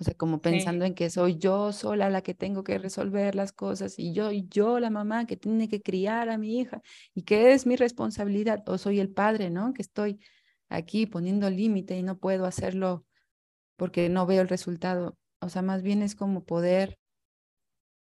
O 0.00 0.04
sea, 0.04 0.14
como 0.14 0.40
pensando 0.40 0.84
en 0.84 0.94
que 0.94 1.10
soy 1.10 1.38
yo 1.38 1.72
sola 1.72 2.08
la 2.08 2.22
que 2.22 2.34
tengo 2.34 2.62
que 2.62 2.78
resolver 2.78 3.34
las 3.34 3.52
cosas 3.52 3.98
y 3.98 4.12
yo 4.12 4.30
y 4.30 4.46
yo 4.48 4.78
la 4.78 4.90
mamá 4.90 5.26
que 5.26 5.36
tiene 5.36 5.68
que 5.68 5.82
criar 5.82 6.28
a 6.28 6.38
mi 6.38 6.60
hija 6.60 6.82
y 7.14 7.22
que 7.22 7.52
es 7.52 7.66
mi 7.66 7.74
responsabilidad 7.74 8.62
o 8.68 8.78
soy 8.78 9.00
el 9.00 9.10
padre, 9.10 9.50
¿no? 9.50 9.74
Que 9.74 9.82
estoy 9.82 10.20
aquí 10.68 11.06
poniendo 11.06 11.50
límite 11.50 11.98
y 11.98 12.02
no 12.02 12.18
puedo 12.18 12.46
hacerlo 12.46 13.06
porque 13.76 14.08
no 14.08 14.26
veo 14.26 14.42
el 14.42 14.48
resultado. 14.48 15.18
O 15.40 15.48
sea, 15.48 15.62
más 15.62 15.82
bien 15.82 16.02
es 16.02 16.14
como 16.14 16.44
poder, 16.44 16.98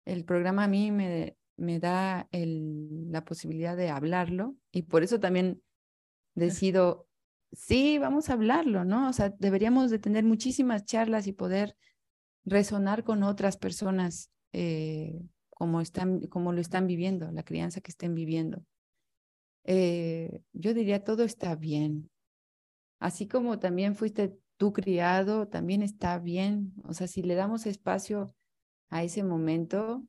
el 0.05 0.25
programa 0.25 0.64
a 0.64 0.68
mí 0.68 0.90
me, 0.90 1.37
me 1.57 1.79
da 1.79 2.29
el, 2.33 3.11
la 3.11 3.25
posibilidad 3.25 3.77
de 3.77 3.90
hablarlo 3.90 4.57
y 4.71 4.83
por 4.83 5.03
eso 5.03 5.21
también 5.21 5.62
decido 6.35 7.09
sí, 7.53 7.99
vamos 7.99 8.29
a 8.29 8.35
hablarlo, 8.35 8.85
¿no? 8.85 9.09
O 9.09 9.12
sea, 9.12 9.31
deberíamos 9.38 9.91
de 9.91 9.99
tener 9.99 10.25
muchísimas 10.25 10.85
charlas 10.85 11.27
y 11.27 11.33
poder 11.33 11.77
resonar 12.45 13.05
con 13.05 13.23
otras 13.23 13.57
personas 13.57 14.31
eh, 14.53 15.21
como, 15.51 15.81
están, 15.81 16.27
como 16.27 16.53
lo 16.53 16.61
están 16.61 16.87
viviendo, 16.87 17.31
la 17.31 17.45
crianza 17.45 17.81
que 17.81 17.91
estén 17.91 18.15
viviendo. 18.15 18.65
Eh, 19.65 20.43
yo 20.53 20.75
diría, 20.75 21.05
todo 21.05 21.23
está 21.23 21.55
bien. 21.55 22.11
Así 22.99 23.29
como 23.29 23.59
también 23.59 23.95
fuiste 23.95 24.37
tú 24.57 24.73
criado, 24.73 25.49
también 25.49 25.83
está 25.83 26.19
bien. 26.19 26.73
O 26.85 26.95
sea, 26.95 27.07
si 27.07 27.23
le 27.23 27.35
damos 27.35 27.67
espacio 27.67 28.35
a 28.91 29.03
ese 29.05 29.23
momento, 29.23 30.05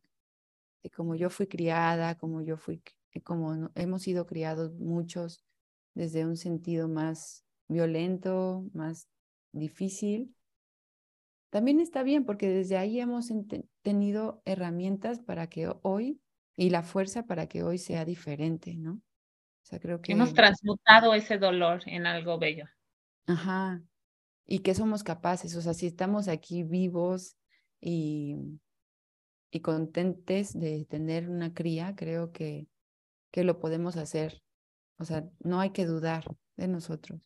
de 0.84 0.90
como 0.90 1.16
yo 1.16 1.30
fui 1.30 1.48
criada, 1.48 2.16
como 2.18 2.42
yo 2.42 2.58
fui, 2.58 2.82
como 3.24 3.70
hemos 3.76 4.02
sido 4.02 4.26
criados 4.26 4.74
muchos, 4.74 5.44
desde 5.94 6.26
un 6.26 6.38
sentido 6.38 6.88
más 6.88 7.46
violento, 7.68 8.66
más 8.74 9.08
difícil, 9.52 10.36
también 11.54 11.80
está 11.80 12.02
bien 12.02 12.26
porque 12.26 12.50
desde 12.50 12.78
ahí 12.78 13.00
hemos 13.00 13.32
tenido 13.84 14.42
herramientas 14.44 15.20
para 15.20 15.48
que 15.48 15.72
hoy 15.84 16.20
y 16.58 16.72
la 16.72 16.82
fuerza 16.82 17.28
para 17.28 17.48
que 17.48 17.62
hoy 17.62 17.78
sea 17.78 18.06
diferente, 18.06 18.76
¿no? 18.76 18.94
O 18.94 19.66
sea, 19.66 19.80
creo 19.80 20.02
que 20.02 20.14
hemos 20.14 20.34
transmutado 20.34 21.14
ese 21.14 21.38
dolor 21.38 21.84
en 21.86 22.08
algo 22.08 22.40
bello. 22.40 22.66
Ajá. 23.28 23.84
Y 24.48 24.60
que 24.60 24.74
somos 24.74 25.04
capaces, 25.04 25.56
o 25.56 25.62
sea, 25.62 25.76
si 25.76 25.86
estamos 25.86 26.28
aquí 26.28 26.64
vivos 26.64 27.38
y, 27.80 28.36
y 29.52 29.60
contentes 29.60 30.60
de 30.60 30.86
tener 30.86 31.30
una 31.30 31.54
cría, 31.54 31.96
creo 31.96 32.32
que, 32.32 32.68
que 33.30 33.44
lo 33.44 33.60
podemos 33.60 33.96
hacer 33.96 34.42
o 34.98 35.06
sea, 35.06 35.30
no 35.40 35.60
hay 35.60 35.72
que 35.72 35.86
dudar 35.86 36.26
de 36.58 36.68
nosotros. 36.68 37.22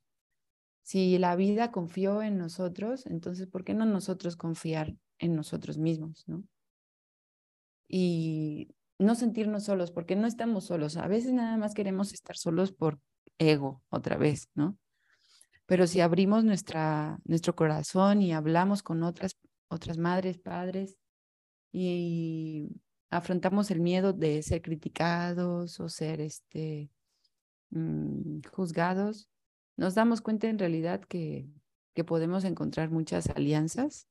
Si 0.84 1.18
la 1.18 1.36
vida 1.36 1.72
confió 1.72 2.22
en 2.22 2.38
nosotros, 2.38 3.06
entonces, 3.06 3.48
¿por 3.48 3.64
qué 3.64 3.74
no 3.74 3.86
nosotros 3.86 4.38
confiar 4.38 4.96
en 5.20 5.36
nosotros 5.36 5.78
mismos, 5.78 6.24
no? 6.28 6.44
Y 7.88 8.70
no 9.00 9.16
sentirnos 9.16 9.66
solos, 9.66 9.92
porque 9.92 10.16
no 10.16 10.28
estamos 10.28 10.66
solos. 10.66 10.98
A 10.98 11.08
veces 11.08 11.34
nada 11.34 11.58
más 11.58 11.74
queremos 11.74 12.14
estar 12.14 12.38
solos 12.38 12.72
por 12.72 13.00
ego, 13.38 13.84
otra 13.90 14.18
vez, 14.18 14.50
¿no? 14.56 14.78
pero 15.68 15.86
si 15.86 16.00
abrimos 16.02 16.44
nuestra, 16.46 17.20
nuestro 17.26 17.56
corazón 17.56 18.22
y 18.22 18.34
hablamos 18.34 18.82
con 18.82 19.04
otras, 19.04 19.38
otras 19.68 19.98
madres, 19.98 20.40
padres 20.40 20.98
y 21.74 22.70
afrontamos 23.12 23.70
el 23.70 23.82
miedo 23.82 24.14
de 24.14 24.42
ser 24.44 24.62
criticados 24.62 25.80
o 25.82 25.90
ser 25.90 26.22
este, 26.22 26.90
mm, 27.72 28.42
juzgados, 28.52 29.30
nos 29.78 29.96
damos 29.96 30.22
cuenta 30.22 30.48
en 30.48 30.60
realidad 30.60 31.02
que, 31.02 31.48
que 31.94 32.04
podemos 32.04 32.44
encontrar 32.44 32.90
muchas 32.90 33.30
alianzas 33.30 34.08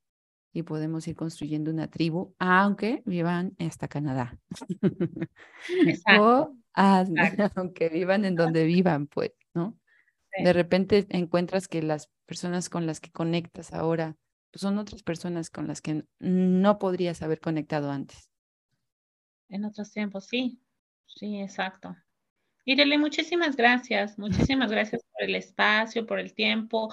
y 0.52 0.62
podemos 0.62 1.07
ir 1.07 1.16
construyendo 1.16 1.70
una 1.70 1.88
tribu, 1.88 2.34
aunque 2.38 3.02
vivan 3.04 3.54
hasta 3.59 3.88
Canadá. 3.88 4.38
o 6.18 6.57
aunque 7.57 7.88
vivan 7.88 8.24
en 8.24 8.36
donde 8.36 8.64
vivan, 8.64 9.07
pues, 9.07 9.32
¿no? 9.54 9.78
De 10.42 10.52
repente 10.52 11.07
encuentras 11.11 11.68
que 11.68 11.82
las 11.82 12.11
personas 12.26 12.68
con 12.68 12.86
las 12.86 13.00
que 13.00 13.11
conectas 13.11 13.72
ahora 13.72 14.16
pues, 14.50 14.61
son 14.62 14.78
otras 14.78 15.02
personas 15.02 15.50
con 15.50 15.66
las 15.66 15.80
que 15.80 16.04
no 16.18 16.78
podrías 16.78 17.22
haber 17.22 17.40
conectado 17.40 17.90
antes. 17.90 18.30
En 19.48 19.64
otros 19.64 19.92
tiempos, 19.92 20.26
sí, 20.26 20.61
sí, 21.07 21.40
exacto. 21.40 21.94
Irele, 22.69 22.99
muchísimas 22.99 23.55
gracias, 23.55 24.19
muchísimas 24.19 24.73
gracias 24.73 25.01
por 25.12 25.23
el 25.23 25.37
espacio, 25.37 26.05
por 26.05 26.19
el 26.19 26.35
tiempo. 26.35 26.93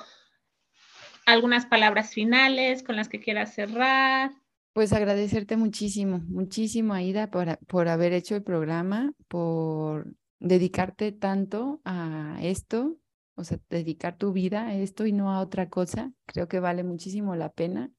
¿Algunas 1.26 1.66
palabras 1.66 2.14
finales 2.14 2.84
con 2.84 2.96
las 2.96 3.10
que 3.10 3.20
quieras 3.20 3.56
cerrar? 3.56 4.32
Pues 4.74 4.94
agradecerte 4.94 5.58
muchísimo, 5.58 6.20
muchísimo, 6.28 6.94
Aida, 6.94 7.32
por, 7.32 7.58
por 7.66 7.88
haber 7.88 8.14
hecho 8.14 8.36
el 8.36 8.44
programa, 8.44 9.14
por 9.28 10.14
dedicarte 10.40 11.12
tanto 11.12 11.82
a 11.86 12.38
esto, 12.44 13.00
o 13.34 13.44
sea, 13.44 13.58
dedicar 13.72 14.16
tu 14.16 14.32
vida 14.32 14.68
a 14.68 14.76
esto 14.76 15.08
y 15.08 15.12
no 15.12 15.32
a 15.32 15.40
otra 15.40 15.70
cosa. 15.70 16.14
Creo 16.28 16.48
que 16.48 16.60
vale 16.60 16.84
muchísimo 16.84 17.36
la 17.36 17.52
pena. 17.52 17.92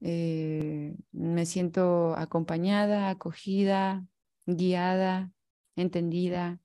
Eh, 0.00 0.94
me 1.10 1.44
siento 1.44 2.14
acompañada, 2.16 3.08
acogida, 3.08 4.06
guiada, 4.46 5.32
entendida. 5.74 6.60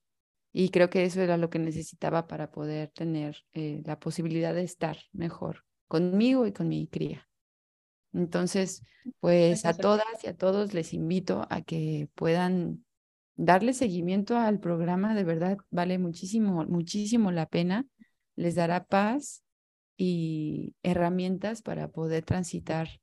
Y 0.59 0.71
creo 0.71 0.89
que 0.89 1.05
eso 1.05 1.21
era 1.21 1.37
lo 1.37 1.49
que 1.49 1.57
necesitaba 1.57 2.27
para 2.27 2.51
poder 2.51 2.89
tener 2.89 3.45
eh, 3.53 3.81
la 3.85 3.97
posibilidad 3.97 4.53
de 4.53 4.63
estar 4.63 4.97
mejor 5.13 5.63
conmigo 5.87 6.45
y 6.45 6.51
con 6.51 6.67
mi 6.67 6.85
cría. 6.85 7.29
Entonces, 8.11 8.83
pues 9.21 9.63
a 9.63 9.73
todas 9.73 10.21
y 10.21 10.27
a 10.27 10.35
todos 10.35 10.73
les 10.73 10.93
invito 10.93 11.47
a 11.49 11.61
que 11.61 12.09
puedan 12.13 12.83
darle 13.37 13.71
seguimiento 13.71 14.35
al 14.35 14.59
programa, 14.59 15.15
de 15.15 15.23
verdad 15.23 15.59
vale 15.69 15.97
muchísimo, 15.97 16.65
muchísimo 16.65 17.31
la 17.31 17.45
pena. 17.45 17.85
Les 18.35 18.55
dará 18.55 18.83
paz 18.83 19.45
y 19.95 20.75
herramientas 20.83 21.61
para 21.61 21.87
poder 21.87 22.25
transitar 22.25 22.99